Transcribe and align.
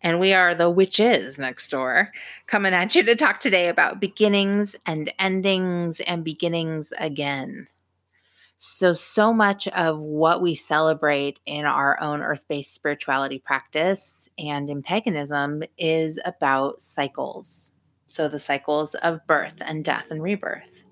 And 0.00 0.20
we 0.20 0.32
are 0.32 0.54
the 0.54 0.70
witches 0.70 1.38
next 1.38 1.70
door, 1.70 2.12
coming 2.46 2.72
at 2.72 2.94
you 2.94 3.02
to 3.02 3.16
talk 3.16 3.40
today 3.40 3.68
about 3.68 4.00
beginnings 4.00 4.76
and 4.86 5.12
endings 5.18 6.00
and 6.00 6.24
beginnings 6.24 6.92
again. 6.98 7.66
So, 8.56 8.94
so 8.94 9.32
much 9.32 9.68
of 9.68 9.98
what 9.98 10.42
we 10.42 10.54
celebrate 10.54 11.38
in 11.46 11.64
our 11.64 12.00
own 12.00 12.22
earth 12.22 12.44
based 12.48 12.74
spirituality 12.74 13.38
practice 13.38 14.28
and 14.38 14.68
in 14.68 14.82
paganism 14.82 15.62
is 15.78 16.20
about 16.24 16.80
cycles. 16.80 17.72
So, 18.06 18.28
the 18.28 18.40
cycles 18.40 18.94
of 18.96 19.24
birth 19.26 19.62
and 19.64 19.84
death 19.84 20.10
and 20.10 20.22
rebirth. 20.22 20.82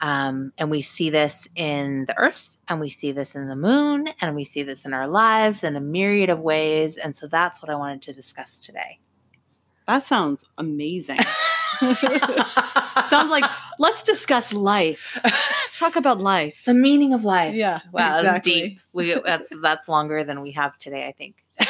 Um, 0.00 0.52
and 0.58 0.70
we 0.70 0.80
see 0.80 1.10
this 1.10 1.48
in 1.56 2.06
the 2.06 2.18
earth 2.18 2.51
and 2.68 2.80
we 2.80 2.90
see 2.90 3.12
this 3.12 3.34
in 3.34 3.48
the 3.48 3.56
moon 3.56 4.08
and 4.20 4.34
we 4.34 4.44
see 4.44 4.62
this 4.62 4.84
in 4.84 4.92
our 4.92 5.08
lives 5.08 5.64
in 5.64 5.76
a 5.76 5.80
myriad 5.80 6.30
of 6.30 6.40
ways. 6.40 6.96
And 6.96 7.16
so 7.16 7.26
that's 7.26 7.60
what 7.60 7.70
I 7.70 7.74
wanted 7.74 8.02
to 8.02 8.12
discuss 8.12 8.60
today. 8.60 8.98
That 9.86 10.06
sounds 10.06 10.48
amazing. 10.58 11.18
sounds 11.80 13.30
like 13.30 13.44
let's 13.78 14.02
discuss 14.02 14.52
life. 14.52 15.18
Let's 15.24 15.78
talk 15.78 15.96
about 15.96 16.20
life. 16.20 16.62
The 16.64 16.74
meaning 16.74 17.12
of 17.12 17.24
life. 17.24 17.54
Yeah. 17.54 17.80
Wow, 17.92 18.18
exactly. 18.18 18.22
that's 18.22 18.44
deep. 18.44 18.80
We 18.92 19.20
that's 19.24 19.52
that's 19.60 19.88
longer 19.88 20.22
than 20.22 20.40
we 20.40 20.52
have 20.52 20.78
today, 20.78 21.08
I 21.08 21.12
think. 21.12 21.36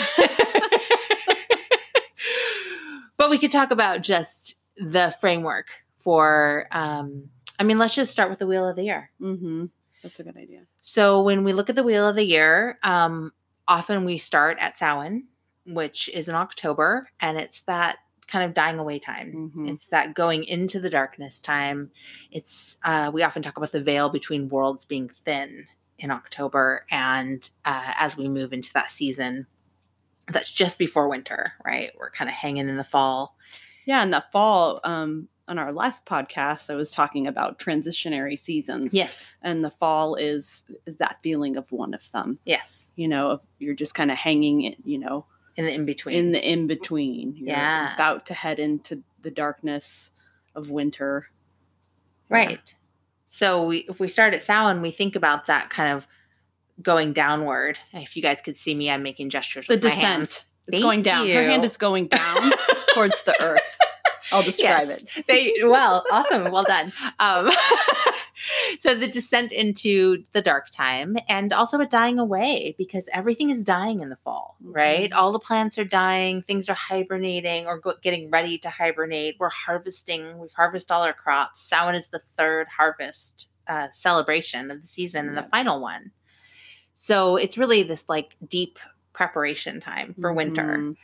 but 3.17 3.31
we 3.31 3.39
could 3.39 3.51
talk 3.53 3.71
about 3.71 4.03
just 4.03 4.57
the 4.77 5.15
framework 5.21 5.69
for 5.99 6.67
um 6.71 7.31
I 7.59 7.65
mean, 7.65 7.79
let's 7.79 7.95
just 7.95 8.13
start 8.13 8.29
with 8.29 8.41
the 8.41 8.47
wheel 8.47 8.69
of 8.69 8.77
the 8.77 8.85
year. 8.85 9.11
Mm-hmm. 9.21 9.67
That's 10.03 10.19
a 10.21 10.25
good 10.25 10.37
idea. 10.37 10.63
So 10.81 11.23
when 11.23 11.45
we 11.45 11.53
look 11.53 11.71
at 11.71 11.77
the 11.77 11.83
wheel 11.83 12.09
of 12.09 12.17
the 12.17 12.25
year, 12.25 12.79
um, 12.83 13.33
often 13.69 14.05
we 14.05 14.19
start 14.19 14.59
at 14.61 14.77
Samhain, 14.79 15.29
which 15.67 16.09
is 16.09 16.29
in 16.29 16.35
October, 16.35 17.09
and 17.21 17.39
it's 17.39 17.61
that 17.63 17.99
kind 18.27 18.45
of 18.45 18.55
dying 18.55 18.79
away 18.79 18.99
time. 18.99 19.53
Mhm. 19.55 19.69
It's 19.71 19.87
that 19.87 20.15
going 20.15 20.45
into 20.45 20.81
the 20.81 20.91
darkness 20.91 21.41
time. 21.41 21.91
It's 22.31 22.77
uh, 22.85 23.11
we 23.13 23.23
often 23.23 23.43
talk 23.43 23.57
about 23.57 23.73
the 23.73 23.83
veil 23.83 24.09
between 24.09 24.49
worlds 24.49 24.85
being 24.85 25.09
thin 25.25 25.67
in 25.99 26.11
October, 26.11 26.85
and 26.91 27.49
uh, 27.65 27.93
as 27.97 28.17
we 28.17 28.29
move 28.29 28.53
into 28.53 28.73
that 28.73 28.91
season, 28.91 29.47
that's 30.29 30.51
just 30.51 30.79
before 30.79 31.09
winter, 31.09 31.53
right? 31.65 31.93
We're 31.99 32.11
kind 32.11 32.29
of 32.31 32.35
hanging 32.35 32.69
in 32.69 32.77
the 32.77 32.85
fall. 32.85 33.37
Yeah, 33.85 34.03
in 34.03 34.11
the 34.11 34.25
fall, 34.33 34.81
um, 34.85 35.29
on 35.49 35.59
our 35.59 35.73
last 35.73 36.07
podcast, 36.07 36.71
I 36.71 36.75
was 36.77 36.91
talking 36.91 37.27
about 37.27 37.59
transitionary 37.59 38.39
seasons. 38.39 38.95
Yes, 38.95 39.33
And 39.43 39.65
the 39.65 39.71
fall 39.71 40.15
is 40.15 40.65
is 40.87 40.97
that 40.99 41.19
feeling 41.23 41.57
of 41.57 41.71
one 41.73 41.95
of 41.95 42.11
them. 42.13 42.39
yes, 42.45 42.91
You 42.97 43.09
know, 43.09 43.41
you're 43.59 43.75
just 43.75 43.95
kind 43.95 44.11
of 44.11 44.17
hanging 44.19 44.63
it, 44.63 44.79
you 44.85 44.99
know, 44.99 45.27
in 45.57 45.67
the 45.67 45.73
in 45.75 45.85
between. 45.85 46.17
in 46.17 46.33
the 46.33 46.49
in 46.51 46.67
between. 46.67 47.35
Yeah. 47.37 47.95
About 47.95 48.27
to 48.27 48.35
head 48.35 48.59
into 48.59 49.03
the 49.21 49.31
darkness 49.31 50.11
of 50.55 50.71
winter. 50.71 51.27
Right. 52.29 52.75
So 53.27 53.65
we, 53.67 53.79
if 53.89 53.99
we 53.99 54.09
start 54.09 54.35
at 54.35 54.43
Samhain, 54.43 54.83
we 54.83 54.91
think 54.91 55.17
about 55.17 55.47
that 55.47 55.71
kind 55.71 55.97
of 55.97 56.07
going 56.83 57.13
downward. 57.13 57.79
If 57.93 58.17
you 58.17 58.23
guys 58.23 58.41
could 58.41 58.57
see 58.59 58.75
me, 58.75 58.91
I'm 58.91 59.03
making 59.03 59.31
gestures 59.31 59.67
The 59.67 59.75
with 59.75 59.85
my 59.85 59.91
hands. 59.91 60.29
descent. 60.29 60.45
It's 60.69 60.75
Thank 60.77 60.83
going 60.83 61.03
down. 61.03 61.29
Her 61.29 61.43
hand 61.43 61.65
is 61.65 61.77
going 61.77 62.07
down 62.09 62.53
towards 62.95 63.23
the 63.25 63.35
earth. 63.43 63.61
I'll 64.31 64.43
describe 64.43 64.89
Yes. 64.89 65.03
it. 65.17 65.27
They, 65.27 65.53
well, 65.65 66.05
awesome. 66.13 66.51
Well 66.53 66.65
done. 66.65 66.93
Um, 67.19 67.51
so 68.79 68.95
the 68.95 69.09
descent 69.09 69.53
into 69.53 70.25
the 70.33 70.43
dark 70.43 70.71
time 70.71 71.17
and 71.29 71.53
also 71.53 71.79
a 71.81 71.87
dying 71.87 72.19
away 72.19 72.75
because 72.79 73.09
everything 73.13 73.51
is 73.51 73.63
dying 73.65 74.01
in 74.01 74.09
the 74.11 74.17
fall, 74.17 74.57
right? 74.63 75.11
Mhm. 75.11 75.15
All 75.17 75.33
the 75.33 75.39
plants 75.39 75.79
are 75.79 75.85
dying, 75.85 76.43
things 76.43 76.69
are 76.69 76.75
hibernating 76.75 77.67
or 77.67 77.79
go- 77.79 77.97
getting 78.03 78.31
ready 78.31 78.59
to 78.59 78.71
hibernate. 78.71 79.37
We're 79.39 79.51
harvesting, 79.51 80.39
we've 80.39 80.53
harvested 80.55 80.91
all 80.93 81.03
our 81.03 81.13
crops. 81.13 81.61
Samhain 81.61 81.95
is 81.95 82.09
the 82.09 82.19
third 82.21 82.69
harvest 82.69 83.49
uh, 83.69 83.89
celebration 83.91 84.71
of 84.71 84.81
the 84.83 84.89
season 84.89 85.29
and 85.29 85.37
the 85.37 85.45
final 85.45 85.81
one. 85.81 86.11
So 86.95 87.37
it's 87.37 87.57
really 87.57 87.83
this 87.83 88.05
like 88.09 88.37
deep 88.47 88.79
preparation 89.13 89.81
time 89.81 90.15
for 90.21 90.33
winter. 90.33 90.79
Mhm. 90.79 90.97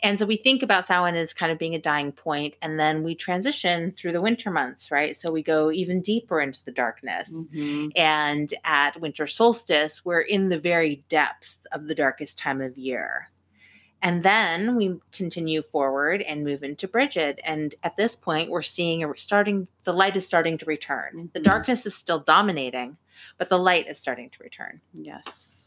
And 0.00 0.18
so 0.18 0.26
we 0.26 0.36
think 0.36 0.62
about 0.62 0.86
Samhain 0.86 1.16
as 1.16 1.32
kind 1.32 1.50
of 1.50 1.58
being 1.58 1.74
a 1.74 1.80
dying 1.80 2.12
point, 2.12 2.56
and 2.62 2.78
then 2.78 3.02
we 3.02 3.14
transition 3.14 3.92
through 3.92 4.12
the 4.12 4.20
winter 4.22 4.50
months, 4.50 4.90
right? 4.90 5.16
So 5.16 5.32
we 5.32 5.42
go 5.42 5.72
even 5.72 6.00
deeper 6.00 6.40
into 6.40 6.64
the 6.64 6.70
darkness. 6.70 7.28
Mhm. 7.32 7.92
And 7.96 8.54
at 8.64 9.00
winter 9.00 9.26
solstice, 9.26 10.04
we're 10.04 10.20
in 10.20 10.50
the 10.50 10.58
very 10.58 11.04
depths 11.08 11.58
of 11.72 11.86
the 11.88 11.94
darkest 11.96 12.38
time 12.38 12.60
of 12.60 12.78
year. 12.78 13.30
And 14.00 14.22
then 14.22 14.76
we 14.76 15.00
continue 15.10 15.60
forward 15.62 16.22
and 16.22 16.44
move 16.44 16.62
into 16.62 16.86
Bridget. 16.86 17.40
And 17.42 17.74
at 17.82 17.96
this 17.96 18.14
point, 18.14 18.48
we're 18.48 18.62
seeing 18.62 19.02
a 19.02 19.12
starting, 19.18 19.66
the 19.82 19.92
light 19.92 20.16
is 20.16 20.24
starting 20.24 20.56
to 20.58 20.64
return. 20.66 21.30
The 21.32 21.40
Mhm. 21.40 21.44
darkness 21.44 21.84
is 21.84 21.96
still 21.96 22.20
dominating, 22.20 22.96
but 23.38 23.48
the 23.48 23.58
light 23.58 23.88
is 23.88 23.98
starting 23.98 24.30
to 24.30 24.42
return. 24.44 24.80
Yes. 24.94 25.57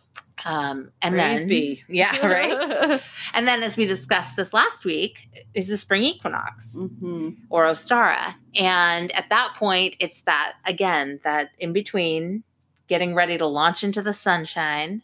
Um, 0.44 0.92
and 1.04 1.14
Praise 1.16 1.40
then, 1.42 1.48
be. 1.48 1.84
yeah, 1.88 2.26
right. 2.26 3.02
And 3.34 3.48
then, 3.48 3.62
as 3.64 3.78
we 3.78 3.86
discussed 3.86 4.36
this 4.36 4.54
last 4.54 4.84
week, 4.86 5.30
is 5.54 5.68
the 5.68 5.78
spring 5.78 6.04
equinox 6.04 6.74
Mhm. 6.76 7.38
or 7.50 7.66
Ostara. 7.66 8.34
And 8.56 9.12
at 9.12 9.30
that 9.30 9.54
point, 9.56 9.96
it's 10.00 10.24
that, 10.24 10.54
again, 10.66 11.20
that 11.24 11.50
in 11.60 11.74
between 11.74 12.44
getting 12.88 13.14
ready 13.14 13.38
to 13.38 13.46
launch 13.46 13.84
into 13.84 14.02
the 14.02 14.14
sunshine. 14.14 15.04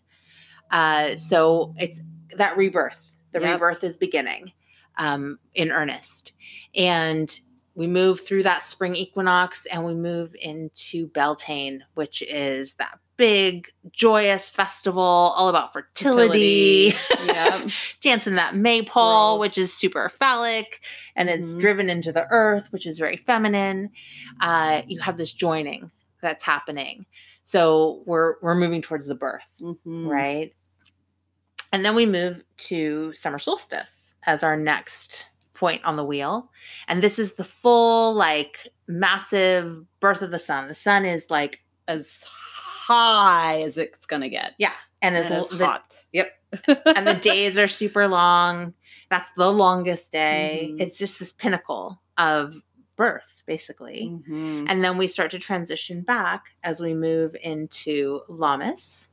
Uh, 0.72 1.16
so 1.16 1.74
it's 1.78 2.02
that 2.36 2.58
rebirth. 2.58 3.14
The 3.32 3.40
Yep. 3.40 3.54
rebirth 3.54 3.84
is 3.84 3.96
beginning 3.96 4.52
um, 4.98 5.38
in 5.54 5.72
earnest. 5.72 6.32
And 6.76 7.40
we 7.76 7.86
move 7.86 8.22
through 8.26 8.42
that 8.44 8.64
spring 8.64 8.96
equinox 8.96 9.68
and 9.68 9.86
we 9.86 9.94
move 9.94 10.36
into 10.42 11.08
Beltane, 11.10 11.84
which 11.94 12.24
is 12.24 12.74
that 12.76 12.98
big, 13.18 13.68
joyous 13.92 14.48
festival 14.48 15.02
all 15.02 15.50
about 15.50 15.74
fertility. 15.74 16.94
Yep. 17.28 17.72
dancing 18.02 18.36
that 18.36 18.56
maypole, 18.56 19.34
Growth. 19.34 19.40
which 19.42 19.58
is 19.58 19.74
super 19.74 20.08
phallic, 20.10 20.82
and 21.16 21.30
it's 21.30 21.52
Mhm. 21.52 21.60
driven 21.60 21.90
into 21.90 22.12
the 22.12 22.26
earth, 22.30 22.68
which 22.72 22.86
is 22.88 22.98
very 22.98 23.18
feminine. 23.18 23.90
Uh, 24.40 24.82
you 24.88 25.00
have 25.02 25.18
this 25.18 25.32
joining 25.34 25.92
that's 26.22 26.44
happening. 26.44 27.06
So 27.44 28.04
we're 28.06 28.36
we're 28.42 28.56
moving 28.56 28.82
towards 28.82 29.08
the 29.08 29.16
birth, 29.16 29.54
Mhm. 29.62 30.08
right? 30.08 30.54
And 31.74 31.84
then 31.84 31.96
we 31.96 32.06
move 32.06 32.44
to 32.70 33.14
summer 33.14 33.40
solstice 33.40 34.16
as 34.26 34.42
our 34.44 34.56
next 34.56 35.28
point 35.54 35.84
on 35.84 35.96
the 35.98 36.06
wheel. 36.06 36.50
And 36.88 37.02
this 37.04 37.20
is 37.20 37.34
the 37.34 37.44
full, 37.44 38.14
like, 38.14 38.68
massive 38.88 39.86
birth 40.00 40.22
of 40.22 40.32
the 40.32 40.40
sun. 40.40 40.68
The 40.68 40.74
sun 40.74 41.04
is 41.06 41.26
like, 41.30 41.62
As 41.90 42.24
high 42.88 43.62
as 43.62 43.78
it's 43.78 44.06
gonna 44.06 44.30
get. 44.30 44.54
yeah, 44.58 44.72
and 45.02 45.16
And 45.16 45.26
as 45.34 45.52
as 45.52 45.58
the, 45.58 45.66
hot. 45.66 46.06
and 46.96 47.08
the 47.08 47.14
days 47.20 47.58
are 47.58 47.68
super 47.68 48.08
long. 48.08 48.74
That's 49.10 49.30
the 49.36 49.52
longest 49.52 50.12
day. 50.12 50.70
Mhm. 50.72 50.82
It's 50.82 50.98
just 50.98 51.20
this 51.20 51.34
pinnacle 51.34 52.02
of 52.18 52.56
birth, 52.96 53.44
basically. 53.46 54.10
Mhm. 54.30 54.66
And 54.70 54.84
then 54.84 54.98
we 54.98 55.08
start 55.08 55.32
to 55.32 55.40
transition 55.40 56.02
back 56.02 56.56
as 56.64 56.80
we 56.82 56.94
move 56.94 57.36
into 57.44 58.22
Lammas 58.30 59.08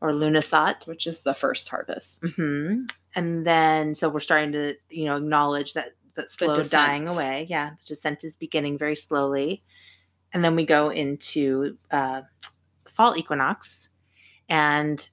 or 0.00 0.12
Lughnasadh. 0.12 0.86
Which 0.86 1.06
is 1.06 1.20
the 1.22 1.34
first 1.34 1.68
harvest. 1.68 2.22
hmm 2.36 2.84
And 3.14 3.44
then, 3.44 3.94
so 3.96 4.08
we're 4.08 4.20
starting 4.20 4.52
to, 4.52 4.76
you 4.88 5.04
know, 5.06 5.16
acknowledge 5.16 5.74
that 5.74 5.94
that 6.14 6.30
slow 6.30 6.62
dying 6.62 7.08
away. 7.08 7.46
Yeah, 7.48 7.70
the 7.70 7.84
descent 7.94 8.22
is 8.24 8.36
beginning 8.36 8.78
very 8.78 8.96
slowly. 8.96 9.62
And 10.32 10.44
then 10.44 10.54
we 10.54 10.64
go 10.64 10.88
into 10.90 11.76
uh, 11.90 12.22
fall 12.90 13.16
equinox, 13.16 13.88
and 14.48 15.08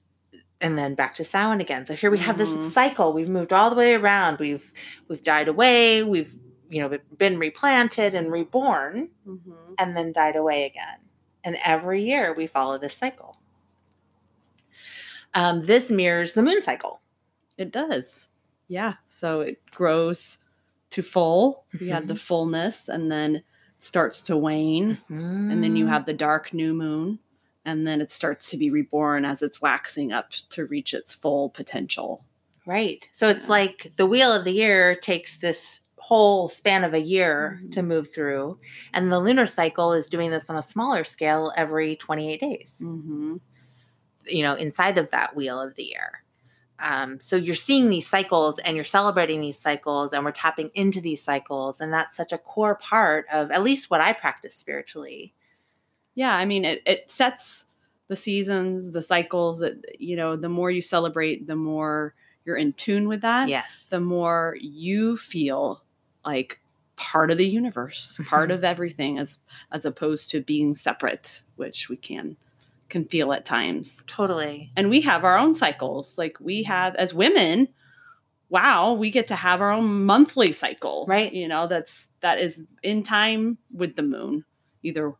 and 0.60 0.76
then 0.76 0.94
back 0.96 1.14
to 1.14 1.24
Samhain 1.24 1.60
again. 1.60 1.86
So 1.86 1.94
here 1.94 2.10
we 2.10 2.18
have 2.18 2.34
Mhm. 2.36 2.38
this 2.60 2.72
cycle. 2.74 3.12
We've 3.12 3.28
moved 3.28 3.52
all 3.52 3.70
the 3.70 3.76
way 3.76 3.94
around. 3.94 4.38
We've 4.40 4.72
we've 5.08 5.22
died 5.22 5.48
away. 5.48 6.02
We've 6.02 6.34
you 6.68 6.80
know 6.80 6.98
been 7.16 7.38
replanted 7.38 8.14
and 8.14 8.30
reborn, 8.32 9.10
Mhm. 9.26 9.74
and 9.78 9.96
then 9.96 10.12
died 10.12 10.36
away 10.36 10.64
again. 10.64 10.98
And 11.44 11.56
every 11.64 12.02
year 12.04 12.34
we 12.34 12.46
follow 12.46 12.76
this 12.78 12.94
cycle. 12.94 13.38
Um, 15.34 15.64
this 15.64 15.90
mirrors 15.90 16.32
the 16.32 16.42
moon 16.42 16.62
cycle. 16.62 17.00
It 17.56 17.70
does. 17.70 18.28
Yeah. 18.66 18.94
So 19.08 19.40
it 19.42 19.64
grows 19.70 20.38
to 20.90 21.02
full. 21.02 21.64
We 21.80 21.88
have 21.88 22.08
the 22.08 22.16
fullness, 22.16 22.88
and 22.88 23.10
then 23.12 23.42
starts 23.78 24.22
to 24.22 24.36
wane, 24.36 24.98
and 25.08 25.62
then 25.62 25.76
you 25.76 25.84
Mm. 25.86 25.88
have 25.90 26.06
the 26.06 26.12
dark 26.14 26.52
new 26.52 26.74
moon, 26.74 27.18
and 27.68 27.86
then 27.86 28.00
it 28.00 28.10
starts 28.10 28.48
to 28.50 28.56
be 28.56 28.70
reborn 28.70 29.24
as 29.24 29.42
it's 29.42 29.60
waxing 29.60 30.10
up 30.12 30.30
to 30.50 30.64
reach 30.66 30.94
its 30.94 31.14
full 31.14 31.50
potential. 31.50 32.24
Right. 32.66 33.08
So 33.12 33.28
it's 33.28 33.44
Yeah. 33.44 33.50
like 33.50 33.92
the 33.96 34.06
wheel 34.06 34.32
of 34.32 34.44
the 34.44 34.52
year 34.52 34.94
takes 34.96 35.38
this 35.38 35.80
whole 35.98 36.48
span 36.48 36.84
of 36.84 36.94
a 36.94 37.00
year 37.00 37.60
Mhm. 37.62 37.72
to 37.72 37.82
move 37.82 38.10
through. 38.12 38.58
And 38.94 39.12
the 39.12 39.20
lunar 39.20 39.46
cycle 39.46 39.92
is 39.92 40.06
doing 40.06 40.30
this 40.30 40.48
on 40.48 40.56
a 40.56 40.62
smaller 40.62 41.04
scale 41.04 41.52
every 41.56 41.96
28 41.96 42.40
days, 42.40 42.78
Mm-hmm. 42.82 43.36
you 44.26 44.42
know, 44.42 44.54
inside 44.54 44.96
of 44.98 45.10
that 45.10 45.36
wheel 45.36 45.60
of 45.60 45.74
the 45.74 45.84
year. 45.84 46.22
Um, 46.80 47.20
so 47.20 47.34
you're 47.36 47.54
seeing 47.56 47.90
these 47.90 48.06
cycles 48.06 48.58
and 48.60 48.76
you're 48.76 48.84
celebrating 48.84 49.40
these 49.40 49.58
cycles 49.58 50.12
and 50.12 50.24
we're 50.24 50.30
tapping 50.30 50.70
into 50.74 51.00
these 51.00 51.22
cycles. 51.22 51.80
And 51.80 51.92
that's 51.92 52.16
such 52.16 52.32
a 52.32 52.38
core 52.38 52.76
part 52.76 53.26
of 53.32 53.50
at 53.50 53.62
least 53.62 53.90
what 53.90 54.00
I 54.00 54.12
practice 54.12 54.54
spiritually. 54.54 55.34
Yeah, 56.18 56.34
I 56.34 56.44
mean, 56.46 56.64
it, 56.64 56.82
it 56.84 57.08
sets 57.08 57.66
the 58.08 58.16
seasons, 58.16 58.90
the 58.90 59.02
cycles. 59.02 59.60
That 59.60 59.74
you 60.00 60.16
know, 60.16 60.34
the 60.34 60.48
more 60.48 60.70
you 60.70 60.80
celebrate, 60.82 61.46
the 61.46 61.54
more 61.56 62.12
you're 62.44 62.56
in 62.56 62.72
tune 62.72 63.06
with 63.06 63.20
that. 63.20 63.48
Yes. 63.48 63.86
the 63.90 64.00
more 64.00 64.56
you 64.60 65.16
feel 65.16 65.82
like 66.24 66.58
part 66.96 67.30
of 67.30 67.38
the 67.38 67.46
universe, 67.46 68.18
part 68.26 68.50
Mhm. 68.50 68.54
of 68.54 68.64
everything, 68.64 69.18
as 69.18 69.38
as 69.70 69.84
opposed 69.84 70.30
to 70.30 70.40
being 70.40 70.74
separate, 70.74 71.42
which 71.56 71.88
we 71.88 71.96
can 71.96 72.36
can 72.88 73.04
feel 73.04 73.32
at 73.32 73.44
times. 73.44 74.02
totally. 74.08 74.72
And 74.76 74.88
we 74.90 75.02
have 75.02 75.22
our 75.24 75.38
own 75.38 75.54
cycles. 75.54 76.16
Like 76.18 76.36
we 76.40 76.62
have 76.64 76.96
as 76.96 77.12
women, 77.14 77.68
wow, 78.48 78.94
we 78.94 79.10
get 79.10 79.26
to 79.28 79.36
have 79.36 79.60
our 79.60 79.70
own 79.70 80.04
monthly 80.06 80.50
cycle. 80.52 81.04
Right. 81.06 81.32
You 81.32 81.46
know, 81.48 81.66
that's 81.68 82.08
that 82.20 82.40
is 82.40 82.64
in 82.82 83.02
time 83.04 83.58
with 83.72 83.94
the 83.94 84.02
moon, 84.02 84.44
either 84.82 85.12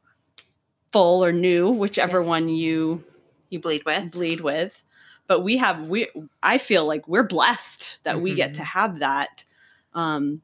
full 0.93 1.25
or 1.25 1.33
new, 1.33 1.71
whichever 1.71 2.19
Yes. 2.21 2.29
one 2.29 2.49
you 2.49 3.05
You 3.51 3.61
bleed 3.61 3.85
with. 3.85 4.11
bleed 4.13 4.41
with 4.41 4.83
but 5.27 5.41
we 5.41 5.57
have 5.59 5.83
we 5.83 6.09
i 6.43 6.59
feel 6.59 6.87
like 6.87 7.07
we're 7.07 7.23
blessed 7.23 7.99
that 8.05 8.21
we 8.21 8.35
get 8.35 8.55
to 8.55 8.65
have 8.65 8.99
that 9.01 9.45
um 9.95 10.41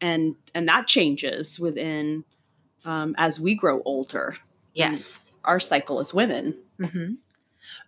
and 0.00 0.34
and 0.54 0.68
that 0.68 0.86
changes 0.86 1.58
within 1.60 2.24
um 2.84 3.14
as 3.18 3.40
we 3.40 3.54
grow 3.54 3.82
older 3.84 4.36
Yes. 4.74 5.20
our 5.44 5.60
cycle 5.60 6.00
as 6.00 6.12
women 6.14 6.56
hmm 6.80 7.14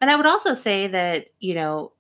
And 0.01 0.11
I 0.11 0.17
would 0.17 0.27
also 0.27 0.55
say 0.55 0.87
that, 0.89 1.29
you 1.41 1.55
know, 1.55 1.93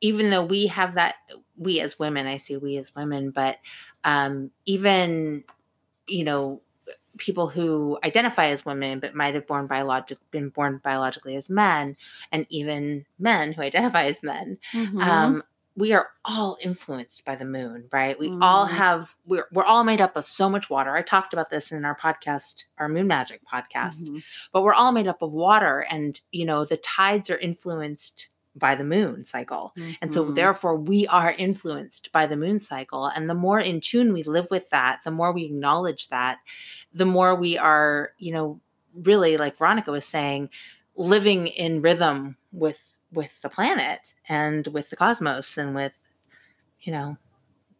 even 0.00 0.30
though 0.30 0.44
we 0.44 0.66
have 0.68 0.94
that, 0.96 1.16
we 1.56 1.80
as 1.80 1.98
women, 1.98 2.26
I 2.26 2.36
see 2.38 2.56
we 2.56 2.76
as 2.76 2.94
women, 2.94 3.30
but 3.30 3.58
um, 4.04 4.50
even, 4.66 5.44
you 6.08 6.24
know, 6.24 6.62
people 7.18 7.48
who 7.48 7.98
identify 8.04 8.46
as 8.46 8.64
women 8.64 9.00
but 9.00 9.14
might 9.14 9.34
have 9.34 9.46
born 9.46 9.66
biologic 9.66 10.18
been 10.30 10.48
born 10.48 10.80
biologically 10.82 11.36
as 11.36 11.48
men 11.48 11.96
and 12.32 12.46
even 12.50 13.04
men 13.18 13.52
who 13.52 13.62
identify 13.70 14.04
as 14.04 14.22
men 14.22 14.58
Mm-hmm. 14.72 14.98
um, 15.00 15.42
we 15.76 15.92
are 15.92 16.10
all 16.24 16.56
influenced 16.62 17.24
by 17.24 17.34
the 17.34 17.44
moon, 17.44 17.88
right? 17.92 18.16
We 18.16 18.28
all 18.40 18.68
Mhm. 18.68 18.70
have 18.70 19.16
we're 19.26 19.48
we're 19.50 19.64
all 19.64 19.82
made 19.82 20.00
up 20.00 20.14
of 20.16 20.24
so 20.24 20.48
much 20.48 20.70
water. 20.70 20.94
I 20.94 21.02
talked 21.02 21.32
about 21.32 21.50
this 21.50 21.72
in 21.72 21.84
our 21.84 21.96
podcast, 21.96 22.62
our 22.78 22.88
Moon 22.88 23.08
Magic 23.08 23.40
podcast. 23.52 24.04
Mhm. 24.08 24.22
But 24.52 24.62
we're 24.62 24.72
all 24.72 24.92
made 24.92 25.08
up 25.08 25.20
of 25.20 25.32
water 25.32 25.80
and 25.90 26.20
you 26.30 26.44
know, 26.44 26.64
the 26.64 26.76
tides 26.76 27.28
are 27.28 27.38
influenced 27.38 28.28
by 28.56 28.74
the 28.74 28.84
moon 28.84 29.24
cycle. 29.24 29.74
And 30.00 30.12
so 30.14 30.24
Mhm. 30.24 30.34
therefore 30.34 30.76
we 30.76 31.06
are 31.08 31.32
influenced 31.32 32.12
by 32.12 32.26
the 32.26 32.36
moon 32.36 32.60
cycle 32.60 33.06
and 33.06 33.28
the 33.28 33.34
more 33.34 33.60
in 33.60 33.80
tune 33.80 34.12
we 34.12 34.22
live 34.22 34.48
with 34.50 34.70
that, 34.70 35.00
the 35.04 35.10
more 35.10 35.32
we 35.32 35.44
acknowledge 35.44 36.08
that, 36.08 36.38
the 36.92 37.06
more 37.06 37.34
we 37.34 37.58
are, 37.58 38.12
you 38.18 38.32
know, 38.32 38.60
really 38.94 39.36
like 39.36 39.56
Veronica 39.58 39.90
was 39.90 40.04
saying, 40.04 40.50
living 40.96 41.48
in 41.48 41.82
rhythm 41.82 42.36
with 42.52 42.92
with 43.12 43.40
the 43.42 43.48
planet 43.48 44.12
and 44.28 44.66
with 44.68 44.90
the 44.90 44.96
cosmos 44.96 45.56
and 45.58 45.74
with 45.74 45.92
you 46.80 46.92
know 46.92 47.16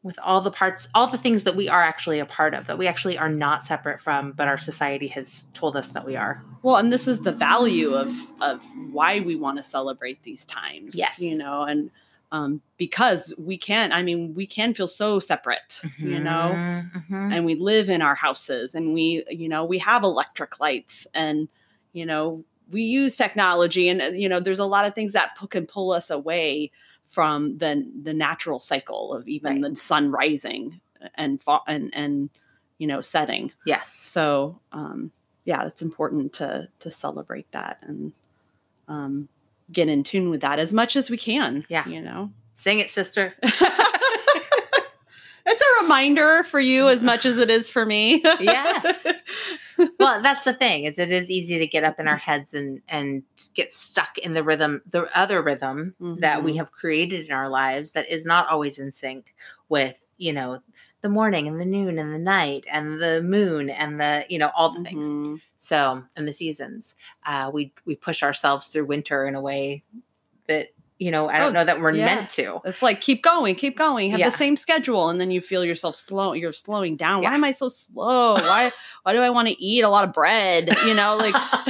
with 0.04 0.16
all 0.22 0.40
the 0.40 0.50
parts 0.50 0.86
all 0.94 1.06
the 1.08 1.18
things 1.18 1.42
that 1.42 1.56
we 1.56 1.68
are 1.68 1.82
actually 1.82 2.20
a 2.20 2.26
part 2.26 2.54
of 2.54 2.66
that 2.68 2.78
we 2.78 2.86
actually 2.86 3.18
are 3.18 3.28
not 3.28 3.64
separate 3.64 3.98
from 3.98 4.30
but 4.32 4.46
our 4.46 4.58
society 4.58 5.08
has 5.08 5.46
told 5.54 5.76
us 5.76 5.88
that 5.88 6.04
we 6.06 6.14
are 6.14 6.40
well 6.62 6.76
and 6.76 6.92
this 6.92 7.08
is 7.08 7.22
the 7.22 7.32
value 7.32 7.94
of 7.94 8.14
of 8.40 8.62
why 8.92 9.18
we 9.20 9.34
want 9.34 9.56
to 9.56 9.62
celebrate 9.62 10.22
these 10.22 10.44
times 10.44 10.94
Yes. 10.94 11.18
you 11.18 11.36
know 11.36 11.62
and 11.62 11.90
um 12.32 12.60
because 12.76 13.32
we 13.38 13.56
can 13.56 13.92
i 13.92 14.02
mean 14.02 14.34
we 14.34 14.46
can 14.46 14.74
feel 14.74 14.86
so 14.86 15.18
separate 15.20 15.80
you 15.98 16.20
know 16.20 16.52
Mhm. 16.54 17.32
and 17.34 17.44
we 17.44 17.54
live 17.54 17.88
in 17.88 18.00
our 18.02 18.14
houses 18.14 18.74
and 18.74 18.92
we 18.94 19.24
you 19.30 19.48
know 19.48 19.64
we 19.64 19.78
have 19.78 20.02
electric 20.04 20.60
lights 20.60 21.06
and 21.14 21.48
you 21.92 22.04
know 22.06 22.44
we 22.70 22.82
use 22.82 23.14
technology 23.16 23.88
and 23.90 24.00
uh, 24.00 24.06
you 24.06 24.28
know 24.28 24.40
there's 24.40 24.58
a 24.58 24.64
lot 24.64 24.84
of 24.86 24.94
things 24.94 25.12
that 25.12 25.36
pu- 25.36 25.46
can 25.48 25.66
pull 25.66 25.92
us 25.92 26.10
away 26.10 26.70
from 27.14 27.58
the 27.58 27.88
the 28.02 28.12
natural 28.12 28.58
cycle 28.58 29.14
of 29.14 29.28
even 29.28 29.60
the 29.60 29.76
sun 29.76 30.10
rising 30.10 30.80
and 31.14 31.40
and 31.66 31.90
and 31.94 32.30
you 32.78 32.86
know 32.86 33.00
setting. 33.00 33.52
Yes. 33.64 33.92
So 33.92 34.60
um 34.72 35.12
yeah 35.44 35.66
it's 35.66 35.82
important 35.82 36.32
to 36.34 36.68
to 36.80 36.90
celebrate 36.90 37.50
that 37.52 37.78
and 37.82 38.12
um 38.88 39.28
get 39.72 39.88
in 39.88 40.02
tune 40.02 40.28
with 40.30 40.40
that 40.42 40.58
as 40.58 40.72
much 40.74 40.96
as 40.96 41.08
we 41.08 41.16
can 41.16 41.64
Yeah. 41.68 41.88
you 41.88 42.00
know? 42.02 42.30
Sing 42.54 42.80
it 42.80 42.90
sister. 42.90 43.34
It's 45.46 45.62
a 45.62 45.82
reminder 45.82 46.42
for 46.44 46.58
you 46.58 46.88
as 46.88 47.02
much 47.02 47.26
as 47.26 47.36
it 47.36 47.50
is 47.50 47.68
for 47.68 47.84
me. 47.84 48.22
Yes. 48.40 49.06
well 49.98 50.22
that's 50.22 50.44
the 50.44 50.52
thing 50.54 50.84
is 50.84 50.98
it 50.98 51.10
is 51.12 51.30
easy 51.30 51.58
to 51.58 51.66
get 51.66 51.84
up 51.84 51.98
in 52.00 52.06
our 52.08 52.16
heads 52.16 52.54
and 52.54 52.80
and 52.88 53.22
get 53.54 53.72
stuck 53.72 54.18
in 54.18 54.34
the 54.34 54.44
rhythm 54.44 54.82
the 54.90 55.06
other 55.18 55.42
rhythm 55.42 55.94
that 56.20 56.42
we 56.42 56.52
Mhm. 56.52 56.56
have 56.56 56.72
created 56.72 57.26
in 57.26 57.32
our 57.32 57.48
lives 57.48 57.92
that 57.92 58.08
is 58.10 58.24
not 58.24 58.48
always 58.48 58.78
in 58.78 58.92
sync 58.92 59.34
with 59.68 60.00
you 60.18 60.32
know 60.32 60.60
the 61.02 61.08
morning 61.08 61.48
and 61.48 61.60
the 61.60 61.64
noon 61.64 61.98
and 61.98 62.14
the 62.14 62.18
night 62.18 62.64
and 62.70 63.00
the 63.00 63.22
moon 63.22 63.68
and 63.70 64.00
the 64.00 64.24
you 64.28 64.38
know 64.38 64.50
all 64.56 64.70
the 64.70 64.82
things 64.84 65.06
Mhm. 65.06 65.40
so 65.58 66.02
and 66.16 66.26
the 66.28 66.32
seasons 66.32 66.94
uh 67.26 67.50
we 67.52 67.72
we 67.84 67.94
push 67.96 68.22
ourselves 68.22 68.68
through 68.68 68.84
winter 68.86 69.26
in 69.26 69.34
a 69.34 69.40
way 69.40 69.82
that 70.46 70.68
you 71.04 71.10
know 71.10 71.28
i 71.28 71.38
don't 71.38 71.50
Oh, 71.54 71.58
know 71.60 71.64
that 71.64 71.80
we're 71.80 71.92
yeah. 71.92 72.06
meant 72.14 72.28
to 72.30 72.60
It's 72.64 72.82
like 72.82 73.00
keep 73.00 73.22
going, 73.22 73.54
keep 73.56 73.76
going, 73.76 74.10
have 74.10 74.20
Yeah. 74.20 74.30
the 74.30 74.36
same 74.36 74.56
schedule, 74.56 75.10
and 75.10 75.20
then 75.20 75.30
you 75.30 75.40
feel 75.40 75.64
yourself 75.64 75.94
slow. 75.96 76.32
You're 76.32 76.52
slowing 76.52 76.96
down. 76.96 77.22
Yeah. 77.22 77.30
Why 77.30 77.34
am 77.34 77.44
I 77.44 77.52
so 77.52 77.68
slow? 77.68 78.34
Why 78.34 78.72
why 79.02 79.12
do 79.12 79.20
I 79.20 79.30
want 79.30 79.48
to 79.48 79.62
eat 79.62 79.82
a 79.82 79.88
lot 79.90 80.04
of 80.04 80.12
bread? 80.12 80.68
You 80.86 80.94
know, 80.94 81.16
like 81.16 81.34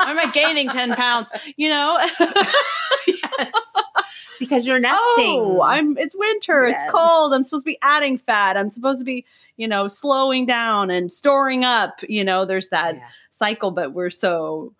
why 0.00 0.10
am 0.12 0.18
I 0.18 0.30
gaining 0.32 0.68
ten 0.68 0.94
pounds? 0.94 1.30
You 1.56 1.70
know, 1.70 1.98
yes. 3.06 3.52
because 4.38 4.66
you're 4.66 4.78
nesting 4.80 5.40
oh, 5.40 5.62
I'm. 5.62 5.96
It's 5.98 6.14
winter. 6.16 6.68
Yes. 6.68 6.82
It's 6.82 6.92
cold. 6.92 7.32
I'm 7.32 7.42
supposed 7.42 7.64
to 7.64 7.70
be 7.70 7.78
adding 7.82 8.18
fat. 8.18 8.56
I'm 8.56 8.70
supposed 8.70 9.00
to 9.00 9.04
be, 9.04 9.24
you 9.56 9.66
know, 9.66 9.88
slowing 9.88 10.44
down 10.46 10.90
and 10.90 11.10
storing 11.10 11.64
up. 11.64 12.00
You 12.08 12.24
know, 12.24 12.44
there's 12.44 12.68
that 12.68 12.96
cycle, 13.30 13.70
but 13.70 13.92
we're 13.94 14.10
so 14.10 14.72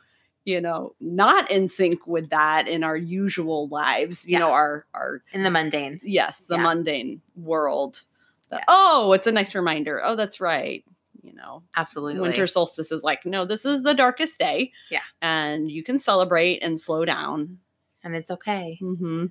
you 0.47 0.61
know 0.61 0.95
not 1.01 1.51
in 1.51 1.69
sync 1.69 2.07
with 2.07 2.31
that 2.31 2.67
in 2.67 2.83
our 2.83 2.97
usual 2.97 3.69
lives 3.69 4.25
you 4.27 4.33
Yeah. 4.33 4.39
know 4.39 4.53
our 4.53 4.87
our 4.95 5.23
in 5.33 5.43
the 5.43 5.51
mundane 5.51 6.01
yes 6.03 6.47
the 6.47 6.55
Yeah. 6.55 6.63
mundane 6.63 7.21
world 7.35 8.01
that, 8.49 8.61
Yeah. 8.61 8.65
oh 8.69 9.13
it's 9.13 9.27
a 9.27 9.33
nice 9.33 9.55
reminder 9.55 10.01
oh 10.03 10.15
that's 10.17 10.41
right 10.41 10.83
you 11.23 11.35
know 11.35 11.63
absolutely 11.77 12.21
winter 12.21 12.47
solstice 12.47 12.91
is 12.93 13.03
like 13.03 13.27
no 13.27 13.45
this 13.45 13.65
is 13.67 13.83
the 13.83 13.93
darkest 13.95 14.39
day 14.39 14.73
Yeah. 14.91 15.01
and 15.21 15.71
you 15.71 15.83
can 15.83 15.99
celebrate 15.99 16.63
and 16.63 16.81
slow 16.81 17.05
down 17.05 17.59
and 18.05 18.15
it's 18.15 18.31
okay 18.31 18.79
mm-hmm. 18.81 19.27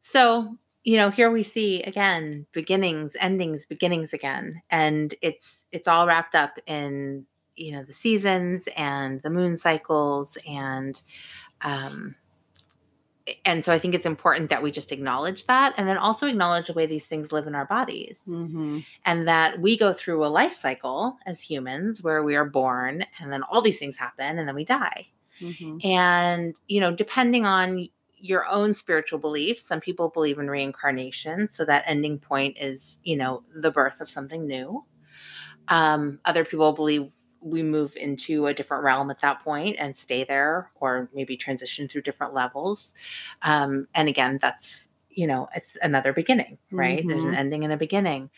So, 0.00 0.56
you 0.82 0.96
know, 0.96 1.10
here 1.10 1.30
we 1.30 1.42
see 1.42 1.82
again 1.82 2.46
beginnings, 2.52 3.16
endings, 3.20 3.66
beginnings 3.66 4.12
again. 4.14 4.62
And 4.70 5.14
it's 5.22 5.66
it's 5.72 5.86
all 5.86 6.06
wrapped 6.06 6.34
up 6.34 6.58
in, 6.66 7.26
you 7.60 7.72
know, 7.72 7.82
the 7.82 7.92
seasons 7.92 8.68
and 8.76 9.20
the 9.22 9.30
moon 9.30 9.56
cycles 9.56 10.38
and 10.46 11.02
um 11.62 12.14
and 13.44 13.64
so 13.64 13.72
I 13.72 13.78
think 13.78 13.94
it's 13.94 14.06
important 14.06 14.50
that 14.50 14.62
we 14.62 14.70
just 14.72 14.90
acknowledge 14.92 15.46
that 15.46 15.74
and 15.76 15.86
then 15.86 15.98
also 15.98 16.26
acknowledge 16.26 16.66
the 16.66 16.72
way 16.72 16.86
these 16.86 17.04
things 17.04 17.30
live 17.30 17.46
in 17.46 17.54
our 17.54 17.66
bodies 17.66 18.22
Mm-hmm. 18.26 18.80
and 19.04 19.28
that 19.28 19.60
we 19.60 19.76
go 19.76 19.92
through 19.92 20.24
a 20.24 20.28
life 20.28 20.54
cycle 20.54 21.16
as 21.26 21.40
humans 21.40 22.02
where 22.02 22.24
we 22.24 22.34
are 22.34 22.44
born 22.44 23.04
and 23.20 23.32
then 23.32 23.42
all 23.44 23.60
these 23.60 23.78
things 23.78 23.96
happen 23.96 24.38
and 24.38 24.48
then 24.48 24.54
we 24.54 24.64
die. 24.64 25.06
Mm-hmm. 25.40 25.86
And, 25.86 26.58
you 26.66 26.80
know, 26.80 26.92
depending 26.92 27.46
on 27.46 27.88
your 28.16 28.46
own 28.48 28.74
spiritual 28.74 29.18
beliefs, 29.18 29.64
some 29.64 29.80
people 29.80 30.08
believe 30.08 30.38
in 30.38 30.50
reincarnation. 30.50 31.48
So 31.48 31.64
that 31.64 31.84
ending 31.86 32.18
point 32.18 32.56
is, 32.58 32.98
you 33.04 33.16
know, 33.16 33.42
the 33.54 33.70
birth 33.70 34.00
of 34.00 34.10
something 34.10 34.46
new. 34.46 34.84
Um, 35.68 36.18
other 36.24 36.44
people 36.44 36.72
believe 36.72 37.10
we 37.40 37.62
move 37.62 37.96
into 37.96 38.46
a 38.46 38.54
different 38.54 38.84
realm 38.84 39.10
at 39.10 39.20
that 39.20 39.40
point 39.42 39.76
and 39.78 39.96
stay 39.96 40.24
there 40.24 40.70
or 40.76 41.08
maybe 41.14 41.36
transition 41.36 41.88
through 41.88 42.02
different 42.02 42.34
levels. 42.34 42.94
Um, 43.42 43.88
and 43.94 44.08
again, 44.08 44.38
that's 44.40 44.88
you 45.12 45.26
know, 45.26 45.48
it's 45.56 45.76
another 45.82 46.12
beginning, 46.12 46.56
right? 46.76 47.04
There's 47.08 47.24
an 47.24 47.34
Mhm. 47.34 47.34
ending 47.34 47.64
and 47.64 47.72
a 47.72 47.76
beginning. 47.76 48.30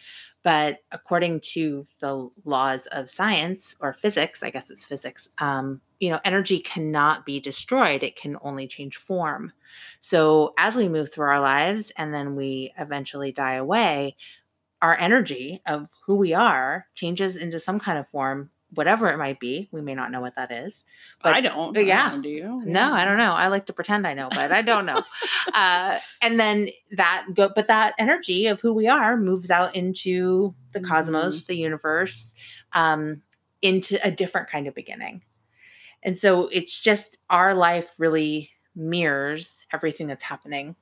But 0.42 0.78
according 0.90 1.40
to 1.52 1.86
the 2.00 2.30
laws 2.44 2.86
of 2.86 3.10
science 3.10 3.76
or 3.78 3.92
physics, 3.92 4.42
I 4.42 4.50
guess 4.50 4.70
it's 4.70 4.86
physics, 4.86 5.28
um, 5.38 5.82
you 6.00 6.10
know, 6.10 6.18
energy 6.24 6.58
cannot 6.58 7.26
be 7.26 7.40
destroyed. 7.40 8.02
It 8.02 8.16
can 8.16 8.36
only 8.42 8.66
change 8.66 8.96
form. 8.96 9.52
So 10.00 10.54
as 10.58 10.74
we 10.74 10.88
move 10.88 11.12
through 11.12 11.26
our 11.26 11.40
lives 11.40 11.92
and 11.96 12.12
then 12.12 12.34
we 12.34 12.72
eventually 12.78 13.32
die 13.32 13.54
away, 13.54 14.16
our 14.82 14.96
energy 14.98 15.62
of 15.66 15.90
who 16.06 16.16
we 16.16 16.34
are 16.34 16.86
changes 16.94 17.36
into 17.36 17.60
some 17.60 17.78
kind 17.78 17.98
of 17.98 18.08
form, 18.08 18.50
whatever 18.74 19.08
it 19.08 19.18
might 19.18 19.38
be. 19.40 19.68
We 19.70 19.80
may 19.80 19.94
not 19.94 20.10
know 20.10 20.20
what 20.20 20.36
that 20.36 20.50
is. 20.50 20.84
But- 21.22 21.34
I 21.34 21.40
don't. 21.40 21.76
yeah. 21.76 22.16
Do 22.20 22.28
you? 22.28 22.62
No, 22.64 22.92
I 22.92 23.04
don't 23.04 23.18
know. 23.18 23.32
I 23.32 23.48
like 23.48 23.66
to 23.66 23.72
pretend 23.72 24.06
I 24.06 24.14
know, 24.14 24.28
but 24.30 24.52
I 24.52 24.62
don't 24.62 24.86
know. 24.86 25.02
uh, 25.54 25.98
and 26.20 26.38
then 26.40 26.70
that 26.92 27.26
go, 27.34 27.50
but 27.54 27.66
that 27.68 27.94
energy 27.98 28.46
of 28.46 28.60
who 28.60 28.72
we 28.72 28.86
are 28.88 29.16
moves 29.16 29.50
out 29.50 29.76
into 29.76 30.54
the 30.72 30.80
cosmos, 30.80 31.44
the 31.44 31.56
universe, 31.56 32.32
um, 32.72 33.22
into 33.60 33.98
a 34.04 34.10
different 34.10 34.48
kind 34.50 34.66
of 34.66 34.74
beginning. 34.74 35.22
And 36.02 36.18
so 36.18 36.48
it's 36.48 36.78
just 36.78 37.18
our 37.30 37.54
life 37.54 37.94
really 37.98 38.50
mirrors 38.74 39.64
everything 39.72 40.06
that's 40.06 40.24
happening 40.24 40.74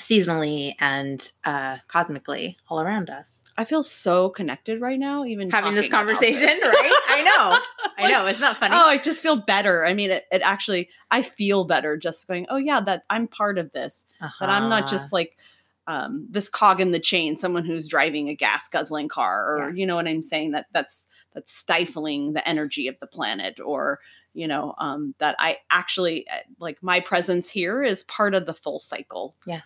seasonally 0.00 0.74
and 0.78 1.32
uh, 1.44 1.78
cosmically 1.88 2.56
all 2.68 2.80
around 2.80 3.10
us. 3.10 3.42
I 3.56 3.64
feel 3.64 3.82
so 3.82 4.28
connected 4.28 4.80
right 4.80 4.98
now, 4.98 5.24
even 5.24 5.50
Having 5.50 5.74
this 5.74 5.88
conversation, 5.88 6.40
this. 6.46 6.62
right? 6.62 6.92
I 7.08 7.22
know. 7.22 7.90
I 7.98 8.10
know. 8.10 8.26
It's 8.26 8.38
not 8.40 8.58
funny. 8.58 8.74
Oh, 8.76 8.86
I 8.88 8.98
just 8.98 9.22
feel 9.22 9.36
better. 9.36 9.86
I 9.86 9.94
mean, 9.94 10.10
it, 10.10 10.24
it 10.30 10.42
actually, 10.42 10.90
I 11.10 11.22
feel 11.22 11.64
better 11.64 11.96
just 11.96 12.28
going, 12.28 12.46
oh, 12.50 12.56
yeah, 12.58 12.80
that 12.82 13.04
I'm 13.08 13.26
part 13.26 13.56
of 13.58 13.72
this. 13.72 14.04
That 14.20 14.48
I'm 14.50 14.68
not 14.68 14.82
Uh-huh. 14.84 14.90
just 14.90 15.12
like 15.12 15.38
um, 15.86 16.26
this 16.30 16.48
cog 16.50 16.80
in 16.80 16.90
the 16.92 17.00
chain, 17.00 17.36
someone 17.36 17.64
who's 17.64 17.88
driving 17.88 18.28
a 18.28 18.34
gas 18.34 18.68
guzzling 18.68 19.08
car, 19.08 19.54
or 19.56 19.68
Yeah. 19.70 19.74
you 19.74 19.86
know 19.86 19.94
what 19.96 20.06
I'm 20.08 20.22
saying? 20.22 20.50
That 20.50 20.66
that's 20.72 21.04
that's 21.32 21.52
stifling 21.52 22.32
the 22.32 22.46
energy 22.46 22.88
of 22.88 22.98
the 23.00 23.06
planet, 23.06 23.60
or 23.64 24.00
you 24.34 24.48
know 24.48 24.74
um, 24.78 25.14
that 25.18 25.36
I 25.38 25.58
actually 25.70 26.26
uh, 26.28 26.38
like 26.58 26.82
my 26.82 26.98
presence 27.00 27.48
here 27.48 27.82
is 27.84 28.02
part 28.04 28.34
of 28.34 28.46
the 28.46 28.52
full 28.54 28.80
cycle. 28.80 29.34
Yeah. 29.46 29.60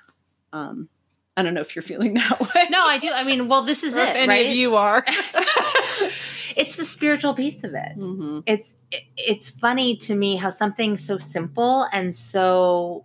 Um, 0.52 0.88
I 1.36 1.42
don't 1.42 1.54
know 1.54 1.60
if 1.60 1.74
you're 1.76 1.82
feeling 1.82 2.14
that 2.20 2.40
way. 2.40 2.66
No, 2.70 2.84
I 2.86 2.98
do. 2.98 3.10
I 3.12 3.24
mean, 3.24 3.48
well, 3.48 3.62
this 3.62 3.82
is 3.82 3.96
Or 3.96 4.00
it, 4.00 4.16
any 4.16 4.28
right? 4.28 4.46
of 4.50 4.54
you 4.56 4.76
are. 4.76 5.04
it's 6.56 6.76
the 6.76 6.84
spiritual 6.84 7.34
piece 7.34 7.62
of 7.64 7.72
it. 7.74 7.98
Mhm. 7.98 8.42
It's 8.46 8.74
it- 8.90 9.04
it's 9.16 9.50
funny 9.50 9.96
to 9.98 10.14
me 10.14 10.36
how 10.36 10.50
something 10.50 10.96
so 10.96 11.18
simple 11.18 11.86
and 11.92 12.14
so 12.14 13.04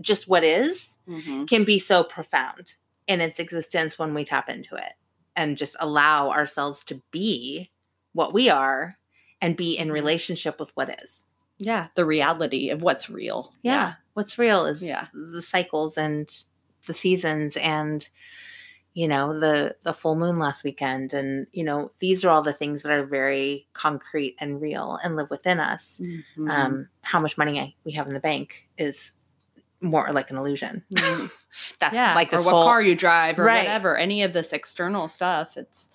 just 0.00 0.28
what 0.28 0.42
is 0.44 0.96
Mhm. 1.08 1.48
can 1.48 1.64
be 1.64 1.78
so 1.78 2.02
profound 2.02 2.74
in 3.06 3.20
its 3.20 3.38
existence 3.38 3.98
when 3.98 4.14
we 4.14 4.24
tap 4.24 4.48
into 4.48 4.74
it 4.76 4.94
and 5.36 5.58
just 5.58 5.76
allow 5.80 6.30
ourselves 6.30 6.84
to 6.84 7.02
be 7.10 7.70
what 8.12 8.32
we 8.32 8.48
are 8.48 8.96
and 9.42 9.56
be 9.56 9.76
in 9.76 9.92
relationship 9.92 10.58
with 10.60 10.70
what 10.76 11.00
is. 11.02 11.24
Yeah, 11.58 11.88
the 11.94 12.06
reality 12.06 12.70
of 12.70 12.80
what's 12.82 13.10
real. 13.10 13.52
Yeah. 13.62 13.94
What's 14.14 14.38
real 14.38 14.64
is 14.66 14.82
Yeah. 14.82 15.06
the 15.12 15.42
cycles 15.42 15.98
and 15.98 16.28
the 16.86 16.92
seasons 16.94 17.56
and 17.58 18.08
you 18.94 19.06
know 19.06 19.38
the 19.38 19.76
the 19.84 19.92
full 19.92 20.16
moon 20.16 20.36
last 20.36 20.64
weekend 20.64 21.12
and 21.12 21.46
you 21.52 21.62
know 21.62 21.90
these 22.00 22.24
are 22.24 22.30
all 22.30 22.42
the 22.42 22.52
things 22.52 22.82
that 22.82 22.90
are 22.92 23.04
very 23.06 23.68
concrete 23.72 24.34
and 24.40 24.60
real 24.60 24.98
and 25.04 25.14
live 25.16 25.30
within 25.30 25.60
us 25.60 26.00
Mhm. 26.02 26.50
um 26.50 26.88
how 27.02 27.20
much 27.20 27.38
money 27.38 27.76
we 27.84 27.92
have 27.92 28.06
in 28.08 28.14
the 28.14 28.20
bank 28.20 28.68
is 28.78 29.12
more 29.80 30.12
like 30.12 30.30
an 30.30 30.36
illusion 30.36 30.82
Mhm. 30.92 31.30
that's 31.78 31.94
yeah, 31.94 32.14
like 32.14 32.30
this 32.30 32.40
or 32.40 32.44
what 32.44 32.52
whole 32.52 32.64
car 32.64 32.82
you 32.82 32.94
drive 32.96 33.38
or 33.38 33.44
Right. 33.44 33.64
whatever. 33.64 33.96
Any 33.96 34.22
of 34.22 34.32
this 34.32 34.52
external 34.52 35.08
stuff, 35.08 35.56
it's 35.56 35.90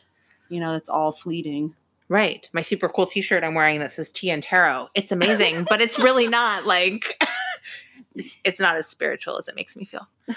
you 0.49 0.59
know, 0.59 0.73
it's 0.75 0.89
all 0.89 1.11
fleeting. 1.11 1.75
right 2.07 2.47
my 2.53 2.61
super 2.61 2.87
cool 2.87 3.07
t-shirt 3.07 3.43
i'm 3.43 3.55
wearing 3.55 3.79
that 3.79 3.91
says 3.91 4.11
tea 4.11 4.29
and 4.29 4.43
tarot 4.43 4.87
it's 4.93 5.11
amazing 5.11 5.65
but 5.67 5.81
it's 5.81 5.97
really 5.97 6.27
not 6.39 6.63
like 6.63 7.17
it's 8.15 8.37
it's 8.43 8.59
not 8.59 8.75
as 8.77 8.87
spiritual 8.87 9.37
as 9.37 9.47
it 9.47 9.55
makes 9.55 9.75
me 9.75 9.85
feel 9.85 10.07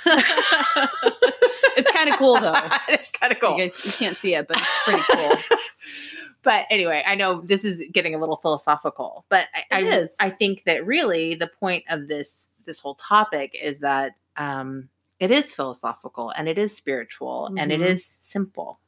it's 1.76 1.90
kind 1.92 2.08
of 2.10 2.16
cool 2.16 2.38
though. 2.40 2.54
it's 2.88 3.12
kind 3.12 3.32
of 3.32 3.40
cool 3.40 3.56
You 3.58 3.68
guys 3.68 3.84
you 3.84 3.92
can't 3.92 4.18
see 4.18 4.34
it, 4.34 4.46
but 4.48 4.56
it's 4.58 4.78
pretty 4.84 5.02
cool. 5.12 5.58
but 6.42 6.66
anyway, 6.70 7.02
I 7.06 7.14
know 7.14 7.40
this 7.40 7.64
is 7.64 7.80
getting 7.92 8.14
a 8.14 8.18
little 8.18 8.36
philosophical, 8.36 9.24
but 9.28 9.46
I, 9.54 9.80
It 9.80 9.86
I, 9.86 9.96
is. 10.00 10.16
I 10.20 10.30
think 10.30 10.64
that 10.64 10.84
really 10.86 11.34
the 11.34 11.46
point 11.46 11.84
of 11.88 12.08
this 12.08 12.50
this 12.64 12.80
whole 12.80 12.94
topic 12.96 13.56
is 13.60 13.78
that 13.78 14.16
um, 14.36 14.88
it 15.20 15.30
is 15.30 15.54
philosophical 15.54 16.30
and 16.36 16.48
it 16.48 16.58
is 16.58 16.74
spiritual 16.76 17.50
and 17.56 17.72
it 17.72 17.80
Mhm. 17.80 17.86
is 17.86 18.04
simple. 18.04 18.78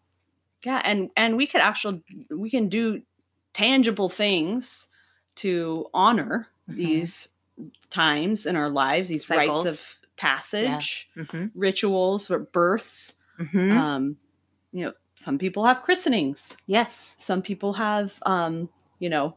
Yeah, 0.65 0.83
and 0.85 1.11
and 1.17 1.37
we 1.37 1.47
could 1.47 1.61
actually 1.63 2.03
we 2.31 2.51
can 2.51 2.69
do 2.69 3.03
tangible 3.55 4.09
things 4.11 4.89
to 5.37 5.87
honor 5.95 6.49
Mhm. 6.69 6.77
these 6.77 7.29
times 7.91 8.47
in 8.47 8.57
our 8.57 8.69
lives, 8.71 9.09
these 9.09 9.27
Cycles. 9.27 9.65
rites 9.67 9.81
of 9.81 9.97
passage, 10.17 11.09
Mm-hmm. 11.17 11.47
rituals, 11.55 12.31
or 12.31 12.39
births. 12.41 13.15
Mm-hmm. 13.41 13.79
Um, 13.79 14.17
you 14.73 14.85
know, 14.85 14.93
some 15.15 15.39
people 15.39 15.65
have 15.67 15.83
christenings. 15.83 16.57
yes. 16.67 17.17
Some 17.19 17.43
people 17.43 17.75
have, 17.75 18.15
um, 18.25 18.69
you 18.99 19.09
know, 19.11 19.37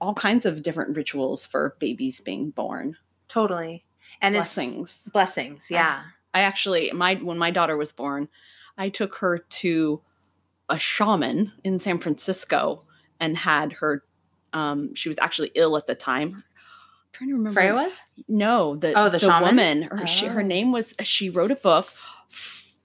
all 0.00 0.14
kinds 0.14 0.46
of 0.46 0.62
different 0.62 0.96
rituals 0.96 1.44
for 1.44 1.76
babies 1.78 2.20
being 2.20 2.50
born. 2.50 2.96
Totally. 3.28 3.84
And 4.22 4.34
Blessings. 4.34 5.02
blessings. 5.12 5.66
Yeah. 5.70 6.02
I 6.32 6.40
actually 6.42 6.90
my 6.92 7.14
when 7.16 7.38
my 7.38 7.50
daughter 7.50 7.76
was 7.76 7.92
born, 7.92 8.28
I 8.78 8.88
took 8.88 9.16
her 9.16 9.38
to 9.38 10.00
a 10.68 10.78
shaman 10.78 11.52
in 11.64 11.78
San 11.78 11.98
Francisco 11.98 12.84
and 13.18 13.36
had 13.36 13.72
her 13.74 14.04
um 14.52 14.94
she 14.94 15.08
was 15.08 15.18
actually 15.18 15.50
ill 15.54 15.76
at 15.76 15.86
the 15.86 15.94
time. 15.94 16.44
I'm 17.12 17.18
trying 17.18 17.28
to 17.30 17.34
remember. 17.36 17.60
Freya 17.60 17.74
was? 17.74 18.04
No, 18.28 18.76
the 18.76 18.92
Oh, 18.98 19.08
the 19.08 19.18
shaman? 19.18 19.42
woman. 19.42 19.82
Her, 19.82 20.06
she, 20.06 20.26
her 20.26 20.40
Oh. 20.40 20.44
name 20.44 20.72
was 20.72 20.94
she 21.02 21.28
wrote 21.30 21.50
a 21.50 21.56
book 21.56 21.92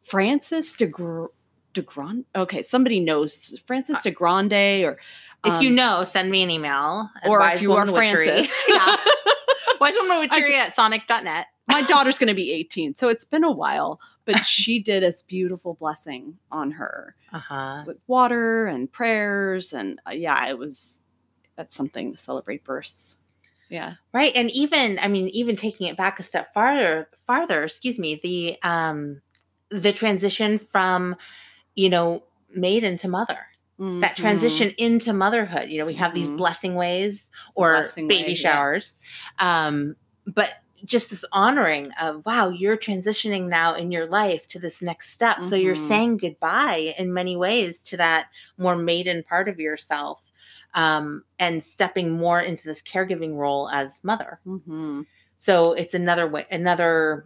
Francis 0.01 0.73
de 0.73 0.87
Gr- 0.87 1.25
de 1.73 1.81
Grande. 1.81 2.25
Okay, 2.35 2.61
somebody 2.63 2.99
knows 2.99 3.59
Francis 3.65 4.01
de 4.01 4.11
Grande 4.11 4.83
or 4.83 4.97
If 5.45 5.61
you 5.61 5.69
um, 5.69 5.75
know, 5.75 6.03
send 6.03 6.31
me 6.31 6.41
an 6.41 6.49
email. 6.51 7.09
or 7.25 7.39
Wise 7.39 7.57
if 7.57 7.61
you 7.61 7.73
are 7.73 7.85
Woman 7.85 7.93
Witchery. 7.93 8.25
Frances. 8.25 8.53
yeah. 8.67 8.95
Wise 9.79 9.93
Woman 9.95 10.19
Witchery 10.19 10.55
at 10.55 10.73
sonic.net. 10.73 11.47
my 11.67 11.81
daughter's 11.87 12.17
going 12.17 12.29
to 12.29 12.33
be 12.33 12.51
18, 12.51 12.95
so 12.95 13.09
it's 13.09 13.25
been 13.25 13.43
a 13.43 13.51
while, 13.51 13.99
but 14.25 14.45
she 14.45 14.79
did 14.79 15.03
this 15.03 15.21
beautiful 15.21 15.75
blessing 15.75 16.37
on 16.51 16.71
her 16.71 17.15
Uh-huh. 17.33 17.83
with 17.85 17.97
water 18.07 18.65
and 18.67 18.91
prayers. 18.91 19.73
And 19.73 19.99
uh, 20.07 20.11
yeah, 20.11 20.47
it 20.47 20.57
was, 20.57 21.01
that's 21.55 21.75
something 21.75 22.13
to 22.13 22.17
celebrate 22.17 22.63
births. 22.63 23.17
Yeah. 23.75 23.95
Right. 24.13 24.31
And 24.35 24.49
even, 24.51 24.99
I 24.99 25.07
mean, 25.07 25.27
even 25.29 25.55
taking 25.55 25.87
it 25.87 25.97
back 25.97 26.19
a 26.19 26.23
step 26.23 26.53
farther, 26.53 27.09
farther, 27.27 27.63
excuse 27.63 27.99
me, 27.99 28.19
the 28.23 28.57
um 28.67 29.21
the 29.69 29.91
transition 29.91 30.57
from, 30.57 31.15
you 31.75 31.89
know, 31.89 32.23
maiden 32.53 32.97
to 32.97 33.07
mother. 33.09 33.39
That 34.01 34.13
Mhm. 34.13 34.17
transition 34.17 34.71
into 34.77 35.13
motherhood. 35.13 35.69
You 35.69 35.79
know, 35.79 35.85
we 35.85 35.95
have 35.95 36.13
these 36.13 36.31
Mhm. 36.31 36.37
blessing 36.37 36.75
ways 36.75 37.29
or 37.55 37.73
Blessing 37.73 38.07
baby 38.07 38.23
way, 38.23 38.29
yeah. 38.29 38.35
showers. 38.35 38.99
Um, 39.39 39.95
but 40.25 40.53
just 40.85 41.09
this 41.09 41.25
honoring 41.31 41.91
of 41.93 42.25
wow, 42.25 42.49
you're 42.49 42.77
transitioning 42.77 43.47
now 43.49 43.73
in 43.75 43.91
your 43.91 44.07
life 44.07 44.47
to 44.49 44.59
this 44.59 44.81
next 44.81 45.11
step. 45.11 45.43
So 45.43 45.55
you're 45.55 45.75
Mhm. 45.75 45.79
saying 45.79 46.17
goodbye 46.17 46.95
in 46.97 47.13
many 47.13 47.35
ways 47.35 47.81
to 47.83 47.97
that 47.97 48.27
more 48.57 48.75
maiden 48.75 49.23
part 49.23 49.49
of 49.49 49.59
yourself. 49.59 50.24
Um, 50.75 51.23
and 51.39 51.63
stepping 51.63 52.11
more 52.11 52.39
into 52.41 52.65
this 52.65 52.81
caregiving 52.81 53.35
role 53.35 53.69
as 53.69 53.99
mother. 54.03 54.39
Mhm. 54.45 55.05
So 55.37 55.71
it's 55.73 55.93
another 55.93 56.27
way, 56.27 56.45
another 56.51 57.25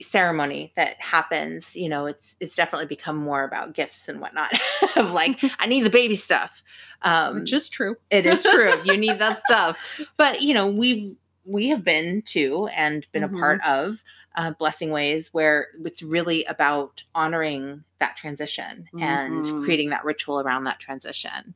ceremony 0.00 0.72
that 0.76 1.00
happens. 1.00 1.76
You 1.76 1.88
know, 1.88 2.06
it's 2.06 2.36
it's 2.40 2.54
definitely 2.56 2.86
become 2.86 3.16
more 3.16 3.44
about 3.44 3.74
gifts 3.74 4.08
and 4.08 4.20
whatnot. 4.20 4.52
of 4.96 5.10
like, 5.10 5.38
I 5.58 5.66
need 5.66 5.82
the 5.84 5.90
baby 5.90 6.14
stuff. 6.16 6.62
Um, 7.02 7.40
Which 7.40 7.52
is 7.52 7.68
true. 7.68 7.96
it 8.10 8.26
is 8.26 8.42
true. 8.54 8.72
you 8.84 8.96
need 8.96 9.18
that 9.18 9.38
stuff. 9.44 9.78
But 10.16 10.42
you 10.42 10.54
know, 10.54 10.66
we've 10.66 11.16
we 11.44 11.68
have 11.68 11.82
been 11.84 12.22
to 12.22 12.68
and 12.68 13.06
been 13.12 13.22
Mhm. 13.22 13.36
a 13.36 13.38
part 13.40 13.60
of 13.66 14.02
uh, 14.34 14.52
blessing 14.52 14.90
ways 14.90 15.28
where 15.32 15.68
it's 15.84 16.02
really 16.02 16.44
about 16.44 17.02
honoring 17.14 17.84
that 17.98 18.16
transition 18.16 18.88
and 19.00 19.44
Mhm. 19.44 19.64
creating 19.64 19.90
that 19.90 20.04
ritual 20.04 20.40
around 20.40 20.64
that 20.64 20.78
transition. 20.78 21.54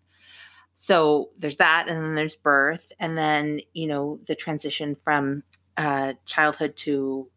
So 0.75 1.31
there's 1.39 1.59
that, 1.59 1.87
and 1.89 2.03
then 2.03 2.15
there's 2.15 2.37
birth, 2.37 2.93
and 2.99 3.17
then 3.17 3.61
you 3.73 3.87
know 3.87 4.19
the 4.27 4.35
transition 4.35 4.95
from 4.95 5.43
uh, 5.77 6.15
childhood 6.27 6.77
to 6.79 7.29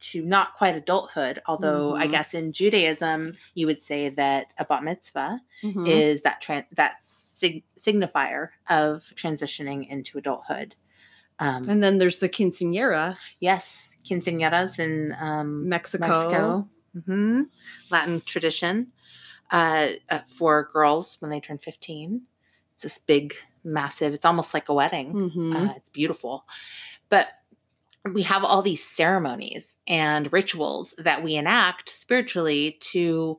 to 0.00 0.22
not 0.24 0.56
quite 0.56 0.76
adulthood. 0.76 1.40
Although 1.46 1.94
I 1.94 2.06
Mhm. 2.06 2.10
guess 2.10 2.34
in 2.34 2.52
Judaism 2.52 3.36
you 3.54 3.66
would 3.66 3.82
say 3.82 4.08
that 4.08 4.52
a 4.58 4.64
bat 4.64 4.82
mitzvah 4.82 5.40
Mhm. 5.62 5.86
is 5.86 6.22
that 6.22 6.40
tran 6.42 6.64
that 6.72 6.96
sig- 7.04 7.64
signifier 7.78 8.48
of 8.68 9.04
transitioning 9.14 9.88
into 9.88 10.18
adulthood. 10.18 10.74
Um, 11.38 11.68
and 11.68 11.82
then 11.82 11.98
there's 11.98 12.18
the 12.18 12.28
quinceanera. 12.28 13.16
yes, 13.40 13.88
quinceañeras 14.04 14.78
in 14.78 15.14
um, 15.20 15.68
Mexico. 15.68 16.06
Mexico. 16.06 16.68
hmm 17.06 17.42
Latin 17.90 18.20
tradition 18.22 18.92
uh, 19.52 19.88
uh, 20.10 20.20
for 20.36 20.68
girls 20.72 21.16
when 21.20 21.30
they 21.30 21.40
turn 21.40 21.58
15. 21.58 22.22
It's 22.82 22.94
this 22.94 22.98
big, 23.04 23.34
massive, 23.62 24.14
it's 24.14 24.24
almost 24.24 24.54
like 24.54 24.70
a 24.70 24.74
wedding. 24.74 25.12
Mhm. 25.12 25.54
Uh, 25.70 25.74
it's 25.76 25.90
beautiful. 25.90 26.46
But 27.10 27.28
we 28.14 28.22
have 28.22 28.42
all 28.42 28.62
these 28.62 28.82
ceremonies 28.82 29.76
and 29.86 30.32
rituals 30.32 30.94
that 30.96 31.22
we 31.22 31.34
enact 31.34 31.90
spiritually 31.90 32.78
to, 32.80 33.38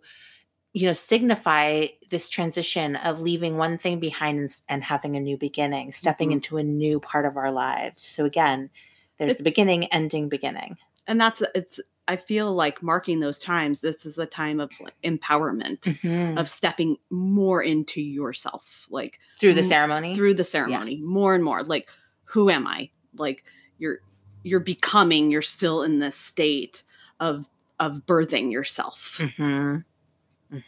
you 0.74 0.86
know, 0.86 0.94
signify 0.94 1.88
this 2.12 2.30
transition 2.30 2.96
of 2.98 3.20
leaving 3.20 3.58
one 3.58 3.80
thing 3.80 4.00
behind 4.00 4.38
and, 4.40 4.56
and 4.70 4.84
having 4.84 5.16
a 5.16 5.20
new 5.20 5.38
beginning, 5.38 5.92
stepping 5.92 6.30
Mhm. 6.30 6.34
into 6.34 6.58
a 6.58 6.64
new 6.64 7.00
part 7.00 7.26
of 7.26 7.36
our 7.36 7.50
lives. 7.52 8.04
So 8.04 8.26
again, 8.26 8.70
there's 9.18 9.32
It- 9.34 9.38
the 9.40 9.44
beginning, 9.44 9.86
ending, 9.86 10.30
beginning. 10.30 10.78
and 11.08 11.20
that's 11.20 11.42
it's 11.56 11.80
i 12.08 12.16
feel 12.16 12.54
like 12.54 12.82
marking 12.84 13.20
those 13.20 13.40
times 13.40 13.82
this 13.82 14.06
is 14.06 14.18
a 14.18 14.26
time 14.26 14.60
of 14.60 14.72
like 14.80 14.96
empowerment 15.04 15.80
Mhm. 15.82 16.40
of 16.40 16.50
stepping 16.50 16.98
more 17.10 17.62
into 17.62 18.02
yourself 18.02 18.88
like 18.90 19.20
Through 19.40 19.54
the 19.56 19.64
ceremony. 19.64 20.16
through 20.16 20.34
the 20.36 20.44
ceremony 20.44 20.98
more 21.02 21.36
and 21.36 21.44
more 21.44 21.64
like 21.64 21.90
who 22.26 22.50
am 22.50 22.66
i 22.68 22.90
like 23.16 23.44
you're 23.78 24.00
you're 24.44 24.60
becoming 24.60 25.30
you're 25.32 25.42
still 25.42 25.84
in 25.84 26.00
this 26.00 26.16
state 26.18 26.84
of 27.20 27.48
of 27.80 28.02
birthing 28.08 28.52
yourself 28.52 29.20
hmm 29.38 29.78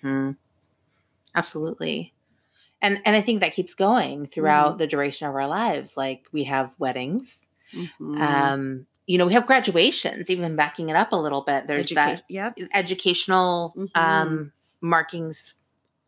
hmm 0.02 0.32
Absolutely. 1.36 2.14
And 2.82 3.00
and 3.06 3.16
I 3.16 3.22
think 3.22 3.40
that 3.40 3.54
keeps 3.54 3.74
going 3.74 4.28
throughout 4.28 4.78
the 4.78 4.88
duration 4.88 5.28
of 5.28 5.34
our 5.36 5.48
lives. 5.48 5.98
Like 5.98 6.28
we 6.32 6.44
have 6.44 6.76
weddings. 6.78 7.48
Mhm. 7.74 8.22
Um, 8.22 8.88
you 9.06 9.18
know, 9.18 9.26
we 9.26 9.34
have 9.34 9.46
graduations, 9.46 10.30
even 10.30 10.56
backing 10.56 10.90
it 10.90 10.96
up 10.96 11.12
a 11.12 11.16
little 11.16 11.42
bit. 11.42 11.68
There's 11.68 11.92
yep 11.92 12.56
that 12.58 12.70
educational 12.74 13.74
Mhm. 13.78 13.98
um 14.00 14.52
markings 14.82 15.54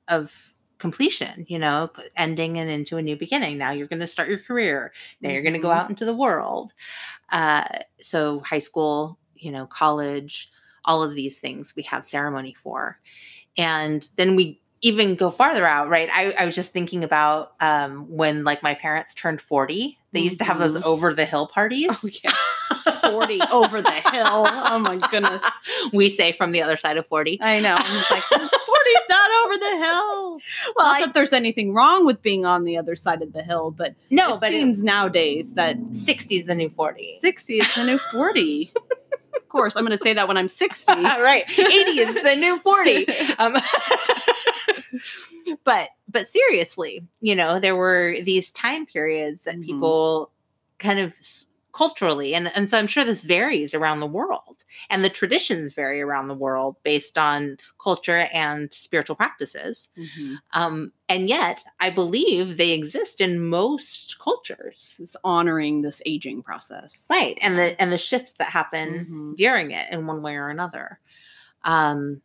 of 0.08 0.54
completion, 0.78 1.46
you 1.48 1.58
know, 1.58 1.90
ending 2.18 2.58
and 2.58 2.70
into 2.70 2.98
a 2.98 3.02
new 3.02 3.16
beginning. 3.16 3.58
Now 3.58 3.72
you're 3.72 3.88
going 3.88 4.02
to 4.02 4.08
start 4.08 4.28
your 4.30 4.38
career. 4.38 4.92
Now 5.22 5.30
you're 5.32 5.42
going 5.42 5.54
to 5.54 5.60
go 5.60 5.70
Mhm. 5.70 5.76
out 5.76 5.90
into 5.90 6.04
the 6.06 6.14
world. 6.14 6.74
Uh, 7.32 7.64
so 8.02 8.42
high 8.42 8.60
school, 8.60 9.18
you 9.36 9.52
know, 9.52 9.66
college, 9.68 10.52
all 10.84 11.02
of 11.02 11.16
these 11.16 11.40
things 11.40 11.74
we 11.76 11.84
have 11.84 12.06
ceremony 12.06 12.54
for. 12.54 13.00
And 13.58 14.08
then 14.18 14.36
we 14.36 14.62
even 14.82 15.16
go 15.16 15.30
farther 15.32 15.66
out, 15.66 15.90
right? 15.90 16.10
I, 16.14 16.32
I 16.34 16.46
was 16.46 16.56
just 16.56 16.74
thinking 16.74 17.04
about 17.04 17.54
um, 17.62 18.06
when 18.10 18.44
like 18.44 18.62
my 18.62 18.76
parents 18.76 19.14
turned 19.16 19.42
40, 19.42 19.98
they 20.12 20.20
used 20.20 20.38
to 20.40 20.44
have 20.44 20.60
those 20.60 20.76
Mhm. 20.76 20.84
over 20.84 21.14
the 21.14 21.26
hill 21.26 21.48
parties. 21.48 21.88
oh 21.92 22.10
yeah 22.24 22.32
40 23.12 23.42
over 23.52 23.82
the 23.82 23.92
hill 23.92 24.46
oh 24.48 24.80
my 24.80 24.98
goodness 25.10 25.42
we 25.94 26.10
say 26.10 26.32
from 26.32 26.52
the 26.52 26.62
other 26.62 26.78
side 26.78 26.98
of 26.98 27.06
40. 27.06 27.40
i 27.42 27.60
know 27.60 27.76
i'm 27.78 27.96
like 28.12 28.24
40's 28.24 29.10
not 29.10 29.32
over 29.46 29.58
the 29.58 29.78
hill 29.78 30.40
Well, 30.76 30.88
not 30.88 31.02
I- 31.02 31.06
that 31.06 31.14
there's 31.14 31.34
anything 31.34 31.74
wrong 31.74 32.06
with 32.06 32.22
being 32.22 32.46
on 32.46 32.64
the 32.64 32.78
other 32.78 32.96
side 32.96 33.22
of 33.22 33.34
the 33.34 33.42
hill 33.44 33.72
but 33.72 33.96
no, 34.10 34.36
it 34.36 34.40
but 34.42 34.50
seems 34.50 34.84
nowadays 34.84 35.54
that 35.56 35.78
60 35.92 36.36
is 36.38 36.46
the 36.46 36.56
new 36.56 36.70
40. 36.70 37.18
60 37.22 37.58
is 37.60 37.76
the 37.76 37.84
new 37.86 37.98
40 37.98 38.72
of 39.36 39.50
course 39.50 39.76
i'm 39.76 39.86
going 39.86 39.98
to 39.98 40.04
say 40.04 40.14
that 40.14 40.28
when 40.28 40.38
i'm 40.38 40.50
60 40.50 40.92
right. 40.94 41.44
80 41.50 41.64
is 41.68 42.16
the 42.24 42.36
new 42.36 42.58
40. 42.58 43.08
Um, 43.38 43.58
but 45.64 45.90
but 46.08 46.28
seriously, 46.28 47.06
you 47.20 47.36
know, 47.36 47.60
there 47.60 47.76
were 47.76 48.16
these 48.24 48.52
time 48.52 48.86
periods 48.86 49.44
that 49.44 49.56
Mhm. 49.56 49.66
people 49.66 50.32
kind 50.80 51.00
of 51.00 51.14
culturally 51.76 52.34
and 52.36 52.48
and 52.56 52.70
so 52.70 52.78
I'm 52.80 52.88
sure 52.88 53.04
this 53.06 53.24
varies 53.24 53.74
around 53.76 54.00
the 54.00 54.08
world 54.08 54.64
and 54.90 55.04
the 55.04 55.10
traditions 55.10 55.74
vary 55.74 56.02
around 56.02 56.28
the 56.30 56.36
world 56.36 56.78
based 56.84 57.18
on 57.18 57.58
culture 57.84 58.28
and 58.34 58.74
spiritual 58.74 59.16
practices. 59.18 59.90
Mhm. 59.98 60.38
Um 60.54 60.92
and 61.10 61.30
yet 61.30 61.64
I 61.80 61.90
believe 61.92 62.58
they 62.58 62.72
exist 62.72 63.22
in 63.22 63.40
most 63.46 64.18
cultures. 64.24 64.96
it's 65.00 65.16
honoring 65.24 65.82
this 65.82 66.02
aging 66.06 66.44
process 66.44 67.08
Right. 67.10 67.38
And 67.42 67.58
the 67.60 67.80
and 67.82 67.92
the 67.92 67.98
shifts 67.98 68.34
that 68.40 68.50
happen 68.50 69.06
Mhm. 69.10 69.36
during 69.38 69.72
it 69.72 69.92
in 69.92 70.08
one 70.08 70.22
way 70.22 70.36
or 70.36 70.50
another. 70.50 71.00
Um, 71.64 72.22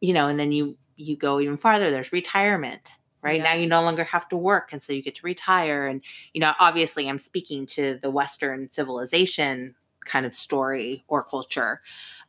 you 0.00 0.12
know, 0.14 0.28
and 0.28 0.38
then 0.40 0.52
you 0.52 0.76
you 0.96 1.16
go 1.16 1.40
even 1.40 1.56
farther. 1.56 1.90
There's 1.90 2.12
retirement, 2.12 2.92
right? 3.22 3.38
Yeah. 3.38 3.44
Now 3.44 3.54
you 3.54 3.66
no 3.66 3.82
longer 3.82 4.04
have 4.04 4.28
to 4.30 4.36
work, 4.36 4.72
and 4.72 4.82
so 4.82 4.92
you 4.92 5.02
get 5.02 5.14
to 5.16 5.22
retire. 5.24 5.86
And 5.86 6.02
you 6.32 6.40
know, 6.40 6.52
obviously, 6.58 7.08
I'm 7.08 7.18
speaking 7.18 7.66
to 7.66 7.98
the 8.02 8.10
Western 8.10 8.70
civilization 8.70 9.74
kind 10.04 10.26
of 10.26 10.34
story 10.34 11.04
or 11.08 11.22
culture. 11.22 11.80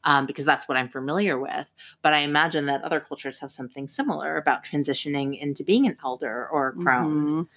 Um, 0.06 0.25
because 0.25 0.43
that's 0.43 0.67
what 0.67 0.77
I'm 0.77 0.89
familiar 0.89 1.39
with. 1.39 1.71
But 2.01 2.13
I 2.13 2.19
imagine 2.19 2.65
that 2.65 2.84
other 2.84 2.99
cultures 2.99 3.39
have 3.39 3.53
something 3.53 3.88
similar 3.88 4.36
about 4.36 4.62
transitioning 4.65 5.39
into 5.39 5.63
being 5.63 5.88
an 5.88 5.95
elder 6.03 6.49
or 6.51 6.67
a 6.67 6.73
crone. 6.73 7.45
Mhm. 7.45 7.47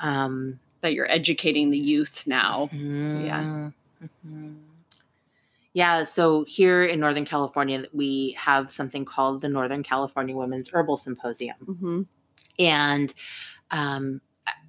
Um, 0.00 0.60
that 0.80 0.92
you're 0.92 1.10
educating 1.10 1.70
the 1.70 1.78
youth 1.78 2.26
now 2.26 2.68
yeah. 3.24 3.70
Mhm. 4.26 4.56
Yeah. 5.72 6.04
So 6.04 6.44
here 6.44 6.84
in 6.84 7.00
Northern 7.00 7.24
California, 7.24 7.86
we 7.92 8.36
have 8.38 8.70
something 8.70 9.04
called 9.04 9.40
the 9.40 9.48
Northern 9.48 9.82
California 9.82 10.36
Women's 10.36 10.68
Herbal 10.68 10.96
Symposium, 10.98 11.56
hmm 11.58 12.02
and 12.58 13.12
um, 13.70 14.20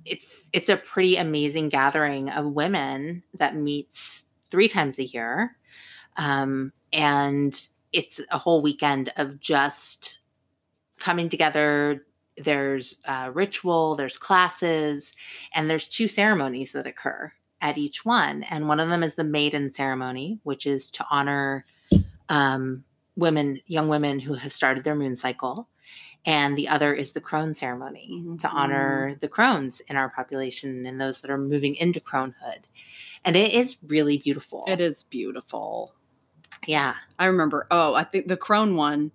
it's 0.05 0.49
it's 0.53 0.69
a 0.69 0.77
pretty 0.77 1.17
amazing 1.17 1.69
gathering 1.69 2.29
of 2.29 2.45
women 2.45 3.23
that 3.37 3.55
meets 3.55 4.25
three 4.51 4.67
times 4.67 4.99
a 4.99 5.05
year, 5.05 5.55
um, 6.17 6.71
and 6.93 7.67
it's 7.93 8.19
a 8.31 8.37
whole 8.37 8.61
weekend 8.61 9.11
of 9.17 9.39
just 9.39 10.19
coming 10.99 11.29
together. 11.29 12.05
There's 12.37 12.97
uh, 13.05 13.31
ritual, 13.33 13.95
there's 13.95 14.17
classes, 14.17 15.13
and 15.53 15.69
there's 15.69 15.87
two 15.87 16.07
ceremonies 16.07 16.73
that 16.73 16.87
occur 16.87 17.31
at 17.61 17.77
each 17.77 18.05
one. 18.05 18.43
And 18.43 18.67
one 18.67 18.79
of 18.79 18.89
them 18.89 19.03
is 19.03 19.15
the 19.15 19.23
maiden 19.23 19.73
ceremony, 19.73 20.39
which 20.43 20.65
is 20.65 20.91
to 20.91 21.05
honor 21.09 21.65
um, 22.29 22.83
women, 23.15 23.61
young 23.67 23.87
women 23.87 24.19
who 24.19 24.33
have 24.33 24.53
started 24.53 24.83
their 24.83 24.95
moon 24.95 25.15
cycle. 25.15 25.67
And 26.25 26.57
the 26.57 26.67
other 26.67 26.93
is 26.93 27.11
the 27.11 27.21
crone 27.21 27.53
ceremony 27.55 28.23
to 28.39 28.47
Mhm. 28.47 28.53
honor 28.53 29.15
the 29.19 29.27
crones 29.27 29.79
in 29.87 29.95
our 29.95 30.09
population 30.09 30.85
and 30.85 30.99
those 30.99 31.21
that 31.21 31.29
are 31.31 31.37
moving 31.37 31.75
into 31.75 31.99
cronehood. 31.99 32.63
And 33.23 33.35
it 33.35 33.53
is 33.53 33.77
really 33.85 34.17
beautiful. 34.17 34.63
it 34.67 34.79
is 34.79 35.03
beautiful 35.03 35.93
Yeah. 36.67 36.95
i 37.19 37.25
remember 37.25 37.67
oh 37.71 37.93
i 37.95 38.03
think 38.03 38.27
the 38.27 38.37
crone 38.37 38.75
one 38.75 39.11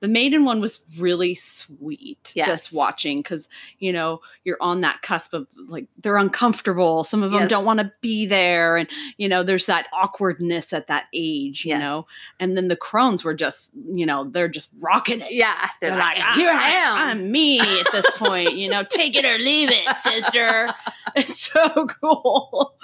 the 0.00 0.08
maiden 0.08 0.44
one 0.44 0.60
was 0.60 0.80
really 0.98 1.34
sweet 1.34 2.32
Yes. 2.34 2.46
just 2.46 2.72
watching 2.72 3.18
because 3.18 3.48
you 3.78 3.92
know 3.92 4.20
you're 4.44 4.58
on 4.60 4.82
that 4.82 5.00
cusp 5.02 5.32
of 5.32 5.46
like 5.68 5.86
they're 6.02 6.16
uncomfortable 6.18 7.04
some 7.04 7.22
of 7.22 7.30
them 7.32 7.40
Yes. 7.42 7.50
don't 7.50 7.64
want 7.64 7.80
to 7.80 7.90
be 8.02 8.26
there 8.26 8.76
and 8.76 8.88
you 9.16 9.28
know 9.28 9.42
there's 9.42 9.66
that 9.66 9.86
awkwardness 9.92 10.72
at 10.72 10.88
that 10.88 11.04
age 11.14 11.64
you 11.64 11.70
Yes. 11.70 11.80
know 11.80 12.06
and 12.38 12.56
then 12.56 12.68
the 12.68 12.76
crones 12.76 13.24
were 13.24 13.34
just 13.34 13.70
you 13.94 14.04
know 14.04 14.24
they're 14.24 14.48
just 14.48 14.68
rocking 14.82 15.20
it 15.22 15.32
Yeah. 15.32 15.54
They're, 15.80 15.90
They're 15.90 15.98
like, 15.98 16.18
"Ah, 16.20 16.34
here 16.36 16.50
I 16.52 16.68
am. 16.70 17.08
i'm 17.08 17.30
me 17.32 17.60
at 17.60 17.90
this 17.92 18.06
point 18.16 18.54
you 18.56 18.68
know 18.68 18.82
take 18.90 19.16
it 19.16 19.24
or 19.24 19.38
leave 19.38 19.70
it 19.72 19.96
sister 19.96 20.68
it's 21.16 21.38
so 21.40 21.86
cool 21.86 22.74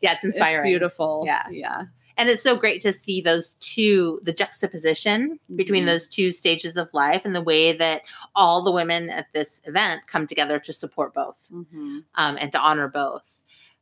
yeah, 0.00 0.14
it's 0.14 0.24
inspiring. 0.24 0.60
it's 0.66 0.68
beautiful 0.70 1.24
Yeah. 1.26 1.44
yeah 1.50 1.82
and 2.18 2.28
it's 2.28 2.42
so 2.42 2.56
great 2.56 2.82
to 2.82 2.92
see 2.92 3.20
those 3.22 3.54
two 3.60 4.20
the 4.24 4.32
juxtaposition 4.32 5.38
between 5.56 5.84
Mhm. 5.84 5.86
those 5.86 6.08
two 6.08 6.32
stages 6.32 6.76
of 6.76 6.92
life 6.92 7.24
and 7.24 7.34
the 7.34 7.40
way 7.42 7.72
that 7.72 8.02
all 8.34 8.62
the 8.62 8.72
women 8.72 9.08
at 9.08 9.32
this 9.32 9.62
event 9.64 10.02
come 10.08 10.26
together 10.26 10.58
to 10.58 10.72
support 10.72 11.14
both 11.14 11.48
Mhm. 11.50 12.04
um, 12.16 12.36
and 12.40 12.52
to 12.52 12.58
honor 12.60 12.88
both 12.88 13.40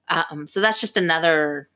um, 0.09 0.47
so 0.47 0.61
that's 0.61 0.81
just 0.81 0.97
another 0.97 1.69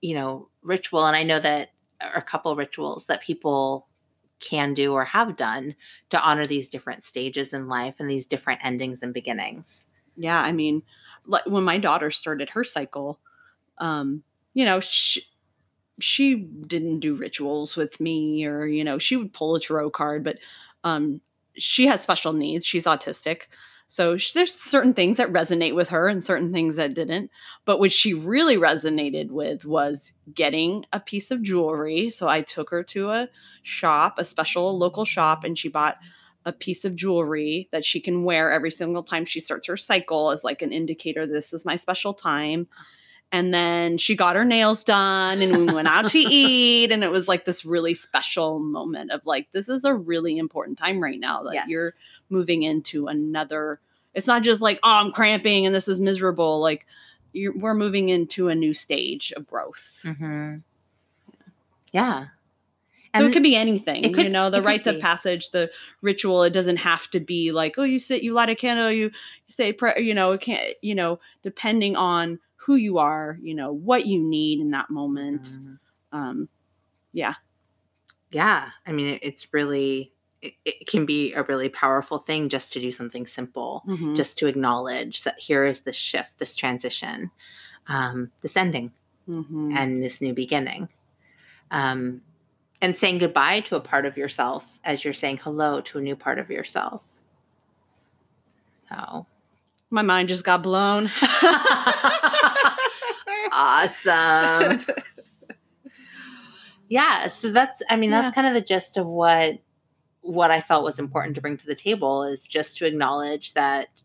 you 0.00 0.14
know 0.14 0.48
ritual 0.62 1.06
and 1.06 1.16
i 1.16 1.22
know 1.22 1.40
that 1.40 1.70
a 2.14 2.22
couple 2.22 2.54
rituals 2.56 3.06
that 3.06 3.20
people 3.22 3.88
can 4.40 4.74
do 4.74 4.92
or 4.92 5.04
have 5.04 5.36
done 5.36 5.74
to 6.10 6.20
honor 6.22 6.46
these 6.46 6.68
different 6.68 7.02
stages 7.04 7.52
in 7.54 7.68
life 7.68 7.96
and 7.98 8.08
these 8.10 8.26
different 8.26 8.60
endings 8.62 9.02
and 9.02 9.14
beginnings 9.14 9.86
yeah 10.16 10.40
i 10.42 10.52
mean 10.52 10.82
like 11.26 11.44
when 11.46 11.64
my 11.64 11.78
daughter 11.78 12.10
started 12.10 12.50
her 12.50 12.62
cycle 12.64 13.18
um 13.78 14.22
you 14.54 14.64
know 14.64 14.78
she, 14.80 15.22
she 15.98 16.36
didn't 16.36 17.00
do 17.00 17.14
rituals 17.14 17.76
with 17.76 17.98
me 18.00 18.44
or 18.44 18.66
you 18.66 18.84
know 18.84 18.98
she 18.98 19.16
would 19.16 19.32
pull 19.32 19.54
a 19.54 19.60
tarot 19.60 19.90
card 19.90 20.22
but 20.22 20.36
um 20.84 21.20
she 21.58 21.86
has 21.86 22.02
special 22.02 22.32
needs. 22.32 22.66
She's 22.66 22.84
autistic. 22.84 23.42
So 23.88 24.16
sh 24.16 24.32
there's 24.32 24.54
certain 24.54 24.94
things 24.94 25.16
that 25.16 25.32
resonate 25.32 25.74
with 25.74 25.88
her 25.90 26.08
and 26.08 26.22
certain 26.22 26.52
things 26.52 26.76
that 26.76 26.94
didn't. 26.94 27.30
But 27.64 27.78
what 27.78 27.92
she 27.92 28.14
really 28.14 28.56
resonated 28.56 29.30
with 29.30 29.64
was 29.64 30.12
getting 30.34 30.84
a 30.92 31.00
piece 31.00 31.30
of 31.30 31.42
jewelry. 31.42 32.10
So 32.10 32.28
i 32.28 32.40
took 32.42 32.70
her 32.70 32.82
to 32.84 33.10
a 33.10 33.28
shop 33.62 34.18
a 34.18 34.24
special 34.24 34.76
local 34.78 35.04
shop 35.04 35.44
and 35.44 35.58
she 35.58 35.68
bought 35.68 35.96
a 36.44 36.52
piece 36.52 36.84
of 36.84 36.94
jewelry 36.94 37.68
that 37.72 37.84
she 37.84 38.00
can 38.00 38.22
wear 38.22 38.52
every 38.52 38.70
single 38.70 39.02
time 39.02 39.24
she 39.24 39.40
starts 39.40 39.66
her 39.66 39.76
cycle 39.76 40.30
as 40.30 40.44
like 40.44 40.62
an 40.62 40.72
indicator 40.72 41.26
this 41.26 41.52
is 41.52 41.64
my 41.64 41.74
special 41.74 42.14
time 42.14 42.68
And 43.32 43.52
then 43.52 43.98
she 43.98 44.14
got 44.14 44.36
her 44.36 44.44
nails 44.44 44.84
done 44.84 45.42
and 45.42 45.56
we 45.56 45.74
went 45.74 45.88
out 45.88 46.08
to 46.10 46.18
eat. 46.18 46.92
And 46.92 47.02
it 47.02 47.10
was 47.10 47.26
like 47.28 47.44
this 47.44 47.64
really 47.64 47.94
special 47.94 48.60
moment 48.60 49.10
of 49.10 49.26
like, 49.26 49.48
this 49.52 49.68
is 49.68 49.84
a 49.84 49.92
really 49.92 50.38
important 50.38 50.78
time 50.78 51.02
right 51.02 51.18
now 51.18 51.42
that 51.42 51.54
Yes. 51.54 51.68
you're 51.68 51.92
moving 52.30 52.62
into 52.62 53.08
another. 53.08 53.80
It's 54.14 54.26
not 54.28 54.42
just 54.42 54.60
like, 54.62 54.78
oh, 54.82 54.88
I'm 54.90 55.12
cramping 55.12 55.66
and 55.66 55.74
this 55.74 55.88
is 55.88 55.98
miserable. 56.00 56.60
Like, 56.60 56.86
you're, 57.32 57.52
we're 57.52 57.74
moving 57.74 58.08
into 58.08 58.48
a 58.48 58.54
new 58.54 58.72
stage 58.72 59.32
of 59.36 59.46
growth. 59.46 60.00
Mm-hmm. 60.04 60.56
Yeah. 61.92 62.26
So 63.16 63.24
it 63.24 63.32
could 63.32 63.42
be 63.42 63.56
anything, 63.56 64.12
could- 64.12 64.24
you 64.24 64.28
know, 64.30 64.50
the 64.50 64.60
rites 64.62 64.86
of 64.86 65.00
passage, 65.00 65.50
the 65.50 65.70
ritual. 66.02 66.42
It 66.42 66.52
doesn't 66.52 66.76
have 66.78 67.08
to 67.12 67.20
be 67.20 67.50
like, 67.50 67.76
oh, 67.78 67.82
you 67.82 67.98
sit, 67.98 68.22
you 68.22 68.34
light 68.34 68.50
a 68.50 68.54
candle, 68.54 68.90
you, 68.92 69.04
you 69.04 69.10
say, 69.48 69.72
prayer, 69.72 69.98
you 69.98 70.12
know, 70.12 70.32
it 70.32 70.42
can't, 70.42 70.74
you 70.82 70.94
know, 70.94 71.18
depending 71.42 71.96
on 71.96 72.38
who 72.66 72.74
you 72.74 72.98
are, 72.98 73.38
you 73.40 73.54
know, 73.54 73.72
what 73.72 74.06
you 74.06 74.20
need 74.20 74.60
in 74.60 74.70
that 74.72 74.90
moment. 74.90 75.42
Mhm. 75.42 75.78
Um, 76.12 76.48
yeah, 77.12 77.34
Yeah. 78.30 78.70
I 78.86 78.92
mean, 78.92 79.06
it, 79.14 79.20
it's 79.22 79.52
really, 79.54 80.12
it, 80.42 80.54
it 80.64 80.86
can 80.88 81.06
be 81.06 81.32
a 81.32 81.44
really 81.44 81.68
powerful 81.68 82.18
thing 82.18 82.48
just 82.48 82.72
to 82.72 82.80
do 82.80 82.90
something 82.92 83.24
simple, 83.26 83.84
Mhm. 83.86 84.14
just 84.16 84.36
to 84.38 84.46
acknowledge 84.48 85.22
that 85.22 85.38
here 85.38 85.64
is 85.64 85.80
this 85.80 85.96
shift, 85.96 86.38
this 86.38 86.56
transition, 86.56 87.30
um, 87.86 88.30
this 88.42 88.56
ending, 88.56 88.92
Mhm. 89.28 89.76
and 89.76 90.02
this 90.02 90.20
new 90.20 90.34
beginning. 90.34 90.88
Um, 91.70 92.20
and 92.82 92.96
saying 92.96 93.18
goodbye 93.18 93.60
to 93.62 93.76
a 93.76 93.80
part 93.80 94.04
of 94.06 94.16
yourself 94.16 94.78
as 94.84 95.04
you're 95.04 95.14
saying 95.14 95.38
hello 95.38 95.80
to 95.82 95.98
a 95.98 96.02
new 96.02 96.16
part 96.16 96.38
of 96.38 96.50
yourself. 96.50 97.02
So 98.88 99.26
my 99.90 100.02
mind 100.02 100.28
just 100.28 100.44
got 100.44 100.62
blown. 100.62 101.10
awesome. 103.56 104.84
yeah, 106.88 107.26
so 107.26 107.50
that's 107.50 107.82
I 107.90 107.96
mean 107.96 108.10
that's 108.10 108.26
Yeah. 108.26 108.30
kind 108.32 108.46
of 108.46 108.54
the 108.54 108.60
gist 108.60 108.96
of 108.96 109.06
what 109.06 109.58
what 110.20 110.50
I 110.50 110.60
felt 110.60 110.84
was 110.84 110.98
important 110.98 111.34
to 111.36 111.40
bring 111.40 111.56
to 111.56 111.66
the 111.66 111.74
table 111.74 112.22
is 112.24 112.42
just 112.42 112.76
to 112.78 112.86
acknowledge 112.86 113.54
that 113.54 114.02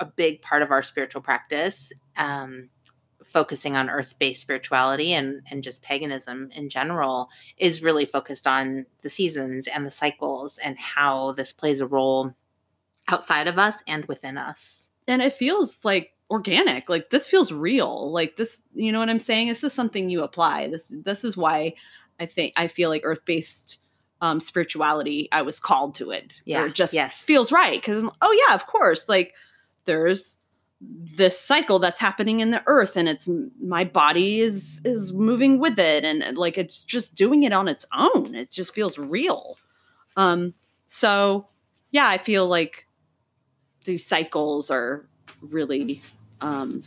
a 0.00 0.04
big 0.06 0.40
part 0.42 0.62
of 0.62 0.70
our 0.70 0.82
spiritual 0.82 1.20
practice 1.22 1.92
um 2.16 2.68
focusing 3.24 3.76
on 3.76 3.90
earth-based 3.90 4.40
spirituality 4.40 5.12
and 5.12 5.42
and 5.50 5.62
just 5.62 5.82
paganism 5.82 6.50
in 6.54 6.68
general 6.70 7.28
is 7.58 7.82
really 7.82 8.06
focused 8.06 8.46
on 8.46 8.86
the 9.02 9.10
seasons 9.10 9.66
and 9.66 9.84
the 9.84 9.90
cycles 9.90 10.58
and 10.58 10.78
how 10.78 11.32
this 11.32 11.52
plays 11.52 11.80
a 11.80 11.86
role 11.86 12.32
outside 13.08 13.46
of 13.46 13.58
us 13.58 13.82
and 13.86 14.04
within 14.06 14.38
us. 14.38 14.88
and 15.06 15.20
it 15.22 15.32
feels 15.32 15.76
like 15.84 16.12
organic 16.30 16.88
like 16.88 17.08
this 17.10 17.26
feels 17.26 17.50
real 17.50 18.12
like 18.12 18.36
this 18.36 18.58
you 18.74 18.92
know 18.92 18.98
what 18.98 19.08
i'm 19.08 19.20
saying? 19.20 19.48
This 19.48 19.64
is 19.64 19.72
something 19.72 20.08
you 20.08 20.22
apply. 20.22 20.68
This 20.68 20.92
this 21.04 21.24
is 21.24 21.36
why 21.36 21.74
i 22.20 22.26
think 22.26 22.52
i 22.56 22.68
feel 22.68 22.90
like 22.90 23.02
earth-based 23.04 23.80
um 24.20 24.40
spirituality 24.40 25.28
i 25.32 25.42
was 25.42 25.58
called 25.58 25.94
to 25.96 26.10
it. 26.10 26.40
Yeah, 26.44 26.66
it 26.66 26.74
just 26.74 26.92
yes. 26.92 27.18
feels 27.18 27.50
right 27.50 27.80
because 27.80 28.10
oh 28.20 28.44
yeah 28.46 28.54
of 28.54 28.66
course 28.66 29.08
like 29.08 29.34
there's 29.86 30.38
this 30.80 31.40
cycle 31.40 31.78
that's 31.78 31.98
happening 31.98 32.40
in 32.40 32.50
the 32.50 32.62
earth 32.66 32.96
and 32.96 33.08
it's 33.08 33.28
my 33.60 33.84
body 33.84 34.40
is 34.40 34.80
is 34.84 35.12
moving 35.12 35.58
with 35.58 35.78
it 35.78 36.04
and 36.04 36.22
and, 36.22 36.36
like 36.36 36.58
it's 36.58 36.84
just 36.84 37.14
doing 37.14 37.42
it 37.42 37.52
on 37.52 37.68
its 37.68 37.86
own. 37.96 38.34
It 38.34 38.50
just 38.50 38.74
feels 38.74 38.98
real. 38.98 39.56
Um 40.16 40.54
so 40.86 41.48
yeah 41.90 42.08
i 42.08 42.18
feel 42.18 42.46
like 42.46 42.86
these 43.84 44.06
cycles 44.06 44.70
are 44.70 45.06
really 45.40 46.02
um 46.40 46.82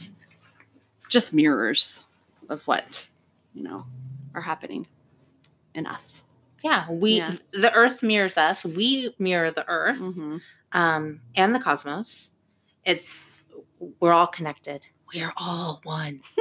just 1.10 1.34
mirrors 1.34 2.08
of 2.50 2.62
what 2.68 3.06
you 3.54 3.64
know 3.64 3.86
are 4.34 4.42
happening 4.42 4.88
in 5.74 5.86
us 5.86 6.22
Yeah, 6.64 6.90
we 6.90 7.18
Yeah. 7.18 7.36
the 7.54 7.74
earth 7.74 8.04
mirrors 8.04 8.38
us. 8.38 8.64
We 8.66 9.14
mirror 9.20 9.52
the 9.52 9.68
earth 9.68 10.00
mm-hmm. 10.00 10.38
um, 10.74 11.22
and 11.36 11.56
the 11.56 11.60
cosmos. 11.60 12.32
It's 12.86 13.42
we're 14.00 14.14
all 14.14 14.28
connected. 14.28 14.86
We 15.14 15.24
are 15.24 15.34
all 15.38 15.80
one. 15.84 16.22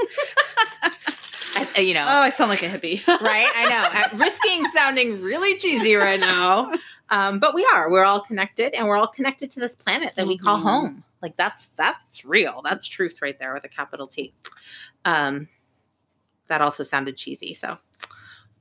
I- 1.56 1.68
I- 1.76 1.80
you 1.80 1.94
know, 1.94 2.04
oh 2.06 2.20
i 2.22 2.30
sound 2.30 2.50
like 2.50 2.62
a 2.62 2.68
hippie 2.68 3.06
right? 3.20 3.50
I 3.56 3.68
know. 3.68 3.88
I'm 3.90 4.20
risking 4.20 4.64
sounding 4.74 5.20
really 5.22 5.56
cheesy 5.58 5.94
right 5.94 6.20
now, 6.20 6.72
um, 7.10 7.38
but 7.38 7.54
we 7.54 7.66
are. 7.74 7.90
We're 7.90 8.04
all 8.04 8.20
connected, 8.20 8.74
and 8.74 8.86
we're 8.86 8.96
all 8.96 9.06
connected 9.08 9.50
to 9.52 9.60
this 9.60 9.74
planet 9.74 10.14
that 10.16 10.26
we 10.26 10.36
call 10.38 10.58
Mhm. 10.58 10.62
home. 10.62 11.04
Like 11.22 11.36
that's 11.36 11.66
that's 11.76 12.24
real. 12.24 12.62
That's 12.64 12.86
truth 12.86 13.18
right 13.22 13.38
there 13.38 13.54
with 13.54 13.64
a 13.64 13.68
capital 13.68 14.06
T. 14.06 14.34
Um, 15.04 15.48
that 16.48 16.60
also 16.60 16.82
sounded 16.82 17.16
cheesy, 17.16 17.54
so 17.54 17.78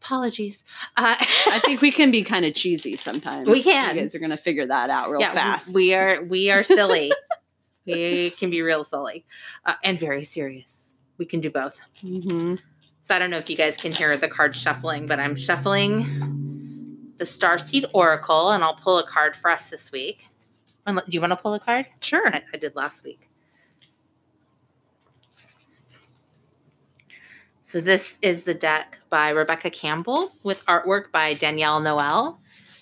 apologies. 0.02 0.64
Uh, 0.96 1.16
I 1.20 1.60
think 1.64 1.82
we 1.82 1.92
can 1.92 2.12
be 2.12 2.24
kind 2.24 2.46
of 2.46 2.54
cheesy 2.54 2.96
sometimes. 2.96 3.50
We 3.50 3.64
can. 3.64 3.96
You 3.96 4.02
guys 4.04 4.16
are 4.16 4.20
going 4.20 4.30
to 4.32 4.38
figure 4.38 4.68
that 4.68 4.90
out 4.90 5.10
real 5.10 5.22
yeah, 5.22 5.34
fast. 5.34 5.74
We 5.74 5.94
are 5.94 6.24
we 6.24 6.52
are 6.52 6.64
silly. 6.64 7.12
we 7.86 8.30
can 8.32 8.50
be 8.50 8.62
real 8.62 8.84
silly 8.84 9.26
uh, 9.66 9.74
and 9.84 10.00
very 10.00 10.24
serious. 10.24 10.94
We 11.18 11.26
can 11.26 11.40
do 11.42 11.50
both. 11.50 11.80
hmm 12.02 12.56
So 13.02 13.16
I 13.16 13.20
don't 13.20 13.30
know 13.30 13.38
if 13.38 13.50
you 13.50 13.56
guys 13.56 13.78
can 13.78 13.92
hear 13.92 14.16
the 14.16 14.28
card 14.28 14.56
shuffling, 14.56 15.08
but 15.08 15.20
I'm 15.20 15.36
shuffling 15.36 17.16
the 17.18 17.26
Starseed 17.26 17.86
Oracle, 17.94 18.52
and 18.52 18.64
I'll 18.64 18.76
pull 18.76 18.98
a 18.98 19.06
card 19.06 19.36
for 19.36 19.52
us 19.52 19.70
this 19.70 19.92
week. 19.92 20.29
Do 20.96 21.04
you 21.08 21.22
want 21.22 21.32
to 21.32 21.38
pull 21.38 21.54
a 21.54 21.60
card? 21.60 21.88
Sure. 22.02 22.28
I, 22.28 22.42
I 22.54 22.58
did 22.58 22.76
last 22.76 23.04
week. 23.04 23.30
So 27.62 27.80
this 27.80 28.18
is 28.24 28.44
the 28.44 28.56
deck 28.56 28.98
by 29.12 29.30
Rebecca 29.30 29.70
Campbell 29.70 30.32
with 30.42 30.66
artwork 30.66 31.12
by 31.12 31.36
Danielle 31.36 31.80
Noel. 31.80 32.40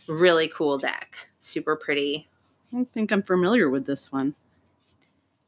Really 0.08 0.48
cool 0.48 0.78
deck. 0.78 1.16
Super 1.40 1.76
pretty. 1.76 2.30
I 2.74 2.86
think 2.94 3.12
I'm 3.12 3.24
familiar 3.24 3.70
with 3.70 3.86
this 3.86 4.12
one. 4.12 4.36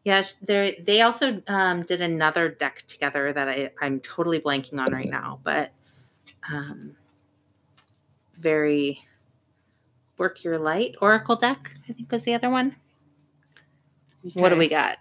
Yes, 0.03 0.35
they 0.41 0.81
they 0.85 1.01
also 1.01 1.41
um, 1.47 1.83
did 1.83 2.01
another 2.01 2.49
deck 2.49 2.83
together 2.87 3.31
that 3.31 3.47
I, 3.47 3.71
I'm 3.81 3.99
totally 3.99 4.39
blanking 4.39 4.79
on 4.79 4.91
right 4.91 5.09
now, 5.09 5.39
but 5.43 5.71
um, 6.51 6.95
very 8.37 8.99
work 10.19 10.43
your 10.43 10.59
light 10.59 10.95
oracle 11.01 11.35
deck. 11.35 11.71
I 11.89 11.93
think 11.93 12.11
was 12.11 12.23
the 12.23 12.33
other 12.33 12.49
one. 12.49 12.75
What 14.33 14.49
do 14.49 14.57
we 14.57 14.67
got? 14.67 14.97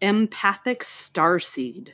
Empathic 0.00 0.80
starseed. 0.80 1.88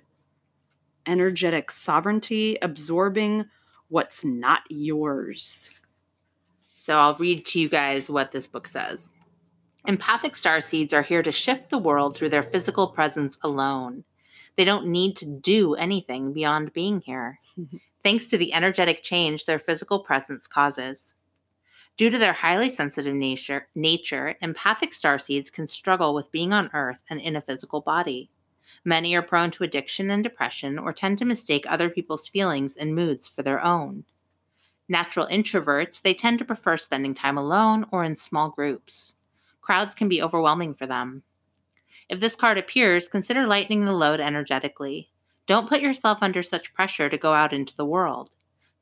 Energetic 1.06 1.70
sovereignty, 1.70 2.58
absorbing 2.60 3.46
what's 3.88 4.24
not 4.24 4.62
yours. 4.68 5.70
So 6.74 6.98
I'll 6.98 7.16
read 7.16 7.46
to 7.46 7.60
you 7.60 7.68
guys 7.68 8.10
what 8.10 8.32
this 8.32 8.46
book 8.46 8.66
says. 8.66 9.10
Empathic 9.86 10.36
star 10.36 10.60
seeds 10.60 10.92
are 10.92 11.02
here 11.02 11.22
to 11.22 11.32
shift 11.32 11.70
the 11.70 11.78
world 11.78 12.16
through 12.16 12.28
their 12.30 12.42
physical 12.42 12.88
presence 12.88 13.38
alone. 13.42 14.04
They 14.56 14.64
don't 14.64 14.88
need 14.88 15.16
to 15.18 15.26
do 15.26 15.74
anything 15.76 16.32
beyond 16.32 16.72
being 16.72 17.00
here, 17.00 17.38
thanks 18.02 18.26
to 18.26 18.38
the 18.38 18.52
energetic 18.52 19.02
change 19.02 19.44
their 19.44 19.58
physical 19.58 20.00
presence 20.00 20.46
causes. 20.46 21.14
Due 21.98 22.10
to 22.10 22.18
their 22.18 22.32
highly 22.32 22.70
sensitive 22.70 23.12
nature, 23.12 23.66
nature, 23.74 24.36
empathic 24.40 24.92
starseeds 24.92 25.50
can 25.52 25.66
struggle 25.66 26.14
with 26.14 26.30
being 26.30 26.52
on 26.52 26.70
Earth 26.72 27.02
and 27.10 27.20
in 27.20 27.34
a 27.34 27.40
physical 27.40 27.80
body. 27.80 28.30
Many 28.84 29.16
are 29.16 29.22
prone 29.22 29.50
to 29.50 29.64
addiction 29.64 30.08
and 30.08 30.22
depression 30.22 30.78
or 30.78 30.92
tend 30.92 31.18
to 31.18 31.24
mistake 31.24 31.64
other 31.66 31.90
people's 31.90 32.28
feelings 32.28 32.76
and 32.76 32.94
moods 32.94 33.26
for 33.26 33.42
their 33.42 33.60
own. 33.64 34.04
Natural 34.88 35.26
introverts, 35.26 36.00
they 36.00 36.14
tend 36.14 36.38
to 36.38 36.44
prefer 36.44 36.76
spending 36.76 37.14
time 37.14 37.36
alone 37.36 37.84
or 37.90 38.04
in 38.04 38.14
small 38.14 38.48
groups. 38.48 39.16
Crowds 39.60 39.96
can 39.96 40.08
be 40.08 40.22
overwhelming 40.22 40.74
for 40.74 40.86
them. 40.86 41.24
If 42.08 42.20
this 42.20 42.36
card 42.36 42.58
appears, 42.58 43.08
consider 43.08 43.44
lightening 43.44 43.86
the 43.86 43.92
load 43.92 44.20
energetically. 44.20 45.10
Don't 45.48 45.68
put 45.68 45.80
yourself 45.80 46.18
under 46.20 46.44
such 46.44 46.72
pressure 46.74 47.08
to 47.08 47.18
go 47.18 47.34
out 47.34 47.52
into 47.52 47.74
the 47.74 47.84
world. 47.84 48.30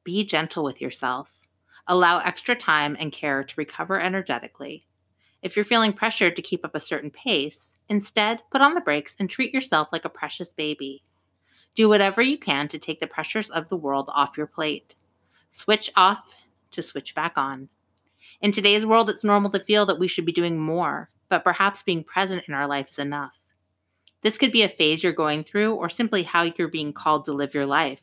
Be 0.04 0.22
gentle 0.22 0.62
with 0.62 0.82
yourself. 0.82 1.45
Allow 1.88 2.18
extra 2.18 2.56
time 2.56 2.96
and 2.98 3.12
care 3.12 3.44
to 3.44 3.54
recover 3.56 4.00
energetically. 4.00 4.84
If 5.42 5.54
you're 5.54 5.64
feeling 5.64 5.92
pressured 5.92 6.34
to 6.36 6.42
keep 6.42 6.64
up 6.64 6.74
a 6.74 6.80
certain 6.80 7.10
pace, 7.10 7.78
instead 7.88 8.42
put 8.50 8.60
on 8.60 8.74
the 8.74 8.80
brakes 8.80 9.14
and 9.20 9.30
treat 9.30 9.54
yourself 9.54 9.88
like 9.92 10.04
a 10.04 10.08
precious 10.08 10.48
baby. 10.48 11.02
Do 11.76 11.88
whatever 11.88 12.22
you 12.22 12.38
can 12.38 12.68
to 12.68 12.78
take 12.78 13.00
the 13.00 13.06
pressures 13.06 13.50
of 13.50 13.68
the 13.68 13.76
world 13.76 14.10
off 14.12 14.36
your 14.36 14.46
plate. 14.46 14.96
Switch 15.52 15.90
off 15.94 16.34
to 16.72 16.82
switch 16.82 17.14
back 17.14 17.38
on. 17.38 17.68
In 18.40 18.50
today's 18.50 18.84
world, 18.84 19.08
it's 19.08 19.22
normal 19.22 19.50
to 19.52 19.60
feel 19.60 19.86
that 19.86 19.98
we 19.98 20.08
should 20.08 20.26
be 20.26 20.32
doing 20.32 20.58
more, 20.58 21.10
but 21.28 21.44
perhaps 21.44 21.82
being 21.82 22.02
present 22.02 22.44
in 22.48 22.54
our 22.54 22.66
life 22.66 22.88
is 22.90 22.98
enough. 22.98 23.38
This 24.22 24.38
could 24.38 24.52
be 24.52 24.62
a 24.62 24.68
phase 24.68 25.04
you're 25.04 25.12
going 25.12 25.44
through 25.44 25.74
or 25.74 25.88
simply 25.88 26.24
how 26.24 26.42
you're 26.42 26.66
being 26.66 26.92
called 26.92 27.26
to 27.26 27.32
live 27.32 27.54
your 27.54 27.66
life. 27.66 28.00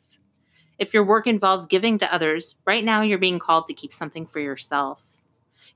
If 0.78 0.92
your 0.92 1.04
work 1.04 1.26
involves 1.26 1.66
giving 1.66 1.98
to 1.98 2.12
others, 2.12 2.56
right 2.64 2.84
now 2.84 3.02
you're 3.02 3.18
being 3.18 3.38
called 3.38 3.66
to 3.68 3.74
keep 3.74 3.94
something 3.94 4.26
for 4.26 4.40
yourself. 4.40 5.02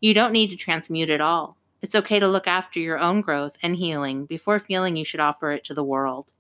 You 0.01 0.15
don't 0.15 0.33
need 0.33 0.51
to 0.51 0.57
transmute 0.57 1.11
it 1.11 1.21
all. 1.21 1.57
It's 1.81 1.95
okay 1.95 2.19
to 2.19 2.27
look 2.27 2.47
after 2.47 2.81
your 2.81 2.99
own 2.99 3.21
growth 3.21 3.57
and 3.63 3.77
healing 3.77 4.27
before 4.27 4.59
feeling 4.59 4.97
you 4.97 5.05
should 5.05 5.21
offer 5.21 5.53
it 5.53 5.65
to 5.65 5.75
the 5.75 5.85
world. 5.85 6.33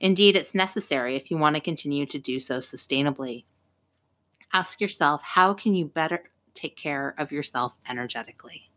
Indeed, 0.00 0.36
it's 0.36 0.54
necessary 0.54 1.16
if 1.16 1.30
you 1.30 1.38
want 1.38 1.56
to 1.56 1.60
continue 1.60 2.06
to 2.06 2.18
do 2.18 2.40
so 2.40 2.58
sustainably. 2.58 3.44
Ask 4.52 4.80
yourself 4.80 5.22
how 5.22 5.54
can 5.54 5.74
you 5.74 5.86
better 5.86 6.30
take 6.54 6.76
care 6.76 7.14
of 7.18 7.32
yourself 7.32 7.76
energetically? 7.88 8.70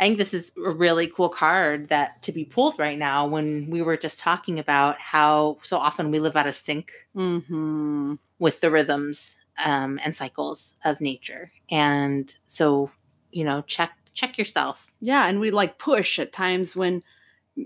I 0.00 0.04
think 0.04 0.16
this 0.16 0.32
is 0.32 0.50
a 0.64 0.70
really 0.70 1.06
cool 1.08 1.28
card 1.28 1.90
that 1.90 2.22
to 2.22 2.32
be 2.32 2.46
pulled 2.46 2.78
right 2.78 2.98
now 2.98 3.26
when 3.26 3.68
we 3.68 3.82
were 3.82 3.98
just 3.98 4.18
talking 4.18 4.58
about 4.58 4.98
how 4.98 5.58
so 5.62 5.76
often 5.76 6.10
we 6.10 6.18
live 6.18 6.36
out 6.36 6.46
of 6.46 6.54
sync 6.54 6.90
Mm-hmm. 7.14 8.14
with 8.38 8.62
the 8.62 8.70
rhythms 8.70 9.36
um, 9.62 10.00
and 10.02 10.16
cycles 10.16 10.72
of 10.86 11.02
nature. 11.02 11.52
And 11.70 12.34
so, 12.46 12.90
you 13.30 13.44
know, 13.44 13.62
check 13.66 13.90
check 14.14 14.38
yourself. 14.38 14.90
Yeah, 15.02 15.26
and 15.26 15.38
we 15.38 15.50
like 15.50 15.78
push 15.78 16.18
at 16.18 16.32
times 16.32 16.74
when 16.74 17.02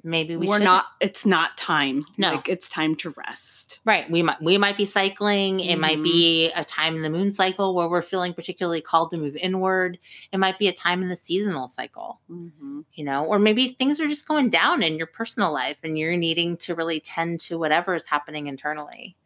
Maybe 0.03 0.37
we 0.37 0.47
we 0.47 0.53
are 0.53 0.55
shouldn't. 0.55 0.65
not. 0.65 0.87
It's 1.01 1.25
not 1.27 1.57
time. 1.57 2.05
No. 2.17 2.33
like 2.33 2.49
it's 2.49 2.69
time 2.69 2.97
to 2.97 3.11
rest. 3.11 3.81
Right. 3.85 4.11
We 4.11 4.23
might 4.23 4.41
we 4.43 4.59
might 4.59 4.77
be 4.77 4.85
cycling. 4.85 5.61
It 5.61 5.79
might 5.79 6.03
be 6.03 6.51
a 6.53 6.65
time 6.65 6.97
in 6.97 7.03
the 7.03 7.11
moon 7.11 7.33
cycle 7.33 7.75
where 7.75 7.89
we're 7.89 8.03
feeling 8.03 8.35
particularly 8.35 8.81
called 8.81 9.11
to 9.13 9.17
move 9.17 9.37
inward. 9.37 9.99
It 10.33 10.39
might 10.39 10.59
be 10.59 10.69
a 10.69 10.73
time 10.73 11.03
in 11.03 11.09
the 11.09 11.17
seasonal 11.17 11.69
cycle, 11.69 12.21
Mm-hmm. 12.31 12.81
you 12.95 13.05
know, 13.05 13.25
or 13.25 13.39
maybe 13.39 13.77
things 13.79 14.01
are 14.01 14.09
just 14.09 14.27
going 14.27 14.51
down 14.51 14.83
in 14.83 14.97
your 14.97 15.07
personal 15.07 15.53
life 15.53 15.79
and 15.85 15.99
you're 15.99 16.17
needing 16.17 16.57
to 16.59 16.75
really 16.75 17.01
tend 17.01 17.41
to 17.41 17.59
whatever 17.59 17.95
is 17.95 18.05
happening 18.07 18.47
internally. 18.47 19.17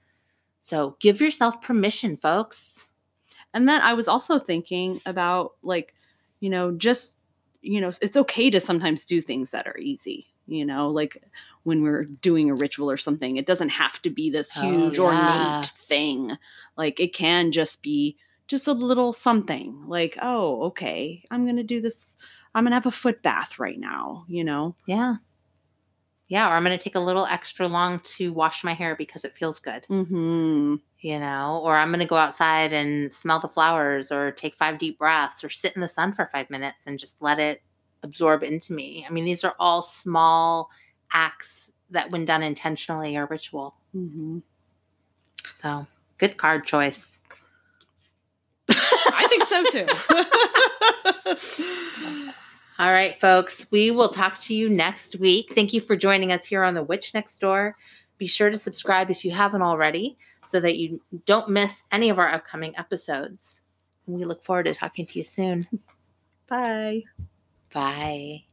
So 0.60 0.96
give 1.00 1.20
yourself 1.20 1.62
permission, 1.62 2.16
folks. 2.16 2.86
And 3.54 3.68
then 3.68 3.80
I 3.80 3.94
was 3.94 4.08
also 4.08 4.38
thinking 4.38 5.00
about 5.06 5.52
like, 5.62 5.94
you 6.40 6.50
know, 6.50 6.72
just 6.72 7.16
you 7.60 7.80
know, 7.80 7.90
it's 8.00 8.16
okay 8.16 8.50
to 8.50 8.60
sometimes 8.60 9.04
do 9.04 9.20
things 9.20 9.50
that 9.50 9.66
are 9.66 9.76
easy. 9.78 10.27
You 10.48 10.64
know, 10.64 10.88
like 10.88 11.22
when 11.64 11.82
we're 11.82 12.04
doing 12.04 12.50
a 12.50 12.54
ritual 12.54 12.90
or 12.90 12.96
something, 12.96 13.36
it 13.36 13.46
doesn't 13.46 13.68
have 13.68 14.00
to 14.02 14.10
be 14.10 14.30
this 14.30 14.52
Oh, 14.56 14.62
huge 14.62 14.98
yeah. 14.98 15.04
ornate 15.04 15.70
thing. 15.70 16.36
Like 16.76 16.98
it 17.00 17.14
can 17.14 17.52
just 17.52 17.82
be 17.82 18.16
just 18.46 18.66
a 18.66 18.72
little 18.72 19.12
something. 19.12 19.84
Like, 19.86 20.18
oh, 20.22 20.62
okay, 20.64 21.24
I'm 21.30 21.44
gonna 21.46 21.62
do 21.62 21.80
this. 21.80 22.16
I'm 22.54 22.64
gonna 22.64 22.76
have 22.76 22.86
a 22.86 22.90
foot 22.90 23.22
bath 23.22 23.58
right 23.58 23.78
now. 23.78 24.24
You 24.28 24.44
know. 24.44 24.74
Yeah. 24.86 25.16
Yeah. 26.28 26.46
Or 26.48 26.52
I'm 26.52 26.62
going 26.62 26.76
to 26.76 26.82
take 26.84 26.94
a 26.94 27.00
little 27.00 27.24
extra 27.24 27.66
long 27.68 28.00
to 28.00 28.34
wash 28.34 28.62
my 28.62 28.74
hair 28.74 28.94
because 28.94 29.24
it 29.24 29.32
feels 29.34 29.60
good. 29.60 29.86
Hmm. 29.86 30.74
you 31.00 31.18
know, 31.18 31.62
or 31.64 31.74
I'm 31.74 31.88
going 31.88 32.00
to 32.00 32.04
go 32.06 32.16
outside 32.16 32.70
and 32.70 33.10
smell 33.10 33.38
the 33.40 33.48
flowers 33.48 34.12
or 34.12 34.30
take 34.32 34.54
five 34.54 34.78
deep 34.78 34.98
breaths 34.98 35.42
or 35.42 35.48
sit 35.48 35.72
in 35.74 35.80
the 35.80 35.88
sun 35.88 36.12
for 36.12 36.26
five 36.30 36.50
minutes 36.50 36.86
and 36.86 36.98
just 36.98 37.16
let 37.22 37.38
it 37.38 37.62
absorb 38.02 38.42
into 38.42 38.72
me. 38.72 39.04
I 39.08 39.12
mean, 39.12 39.24
these 39.24 39.44
are 39.44 39.54
all 39.58 39.82
small 39.82 40.70
acts 41.12 41.72
that, 41.90 42.10
when 42.10 42.24
done 42.24 42.42
intentionally, 42.42 43.16
are 43.16 43.26
ritual. 43.26 43.74
hmm 43.92 44.38
So, 45.54 45.86
good 46.18 46.36
card 46.36 46.66
choice. 46.66 47.18
I 48.70 49.26
think 49.28 49.44
so 49.44 49.64
too. 49.70 49.86
All 52.78 52.92
right, 52.92 53.18
folks, 53.18 53.66
we 53.72 53.90
will 53.90 54.10
talk 54.10 54.38
to 54.42 54.54
you 54.54 54.68
next 54.68 55.16
week. 55.18 55.52
Thank 55.54 55.72
you 55.72 55.80
for 55.80 55.96
joining 55.96 56.30
us 56.30 56.46
here 56.46 56.62
on 56.62 56.74
The 56.74 56.82
Witch 56.82 57.12
Next 57.12 57.40
Door. 57.40 57.74
Be 58.18 58.26
sure 58.26 58.50
to 58.50 58.56
subscribe 58.56 59.10
if 59.10 59.24
you 59.24 59.32
haven't 59.32 59.62
already 59.62 60.16
so 60.44 60.60
that 60.60 60.76
you 60.76 61.00
don't 61.26 61.48
miss 61.48 61.82
any 61.90 62.08
of 62.08 62.20
our 62.20 62.28
upcoming 62.28 62.76
episodes. 62.76 63.62
We 64.06 64.24
look 64.24 64.44
forward 64.44 64.66
to 64.66 64.74
talking 64.74 65.06
to 65.06 65.18
you 65.18 65.24
soon. 65.24 65.66
Bye. 66.48 67.02
Bye. 67.72 68.44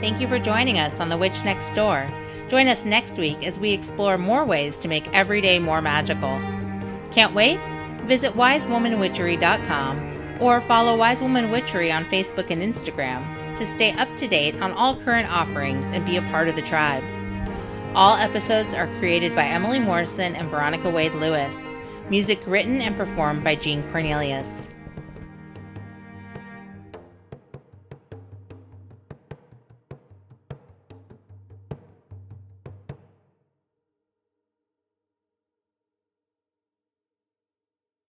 Thank 0.00 0.20
you 0.20 0.28
for 0.28 0.38
joining 0.38 0.78
us 0.78 1.00
on 1.00 1.08
The 1.08 1.16
Witch 1.16 1.44
Next 1.44 1.74
Door. 1.74 2.08
Join 2.48 2.68
us 2.68 2.84
next 2.84 3.18
week 3.18 3.46
as 3.46 3.58
we 3.58 3.72
explore 3.72 4.16
more 4.16 4.44
ways 4.44 4.78
to 4.80 4.88
make 4.88 5.12
every 5.12 5.40
day 5.40 5.58
more 5.58 5.82
magical. 5.82 6.40
Can't 7.10 7.34
wait? 7.34 7.58
Visit 8.04 8.34
wisewomanwitchery.com 8.34 10.38
or 10.40 10.60
follow 10.60 10.96
Wise 10.96 11.20
Woman 11.20 11.50
Witchery 11.50 11.90
on 11.90 12.04
Facebook 12.04 12.50
and 12.50 12.62
Instagram 12.62 13.24
to 13.56 13.66
stay 13.66 13.92
up 13.92 14.08
to 14.16 14.28
date 14.28 14.54
on 14.62 14.72
all 14.72 14.94
current 14.96 15.30
offerings 15.30 15.90
and 15.90 16.06
be 16.06 16.16
a 16.16 16.22
part 16.22 16.48
of 16.48 16.54
the 16.54 16.62
tribe. 16.62 17.02
All 17.94 18.16
episodes 18.16 18.74
are 18.74 18.86
created 18.98 19.34
by 19.34 19.46
Emily 19.46 19.80
Morrison 19.80 20.36
and 20.36 20.48
Veronica 20.48 20.90
Wade 20.90 21.14
Lewis. 21.14 21.56
Music 22.10 22.38
written 22.46 22.80
and 22.80 22.94
performed 22.96 23.42
by 23.42 23.56
Jean 23.56 23.82
Cornelius. 23.90 24.67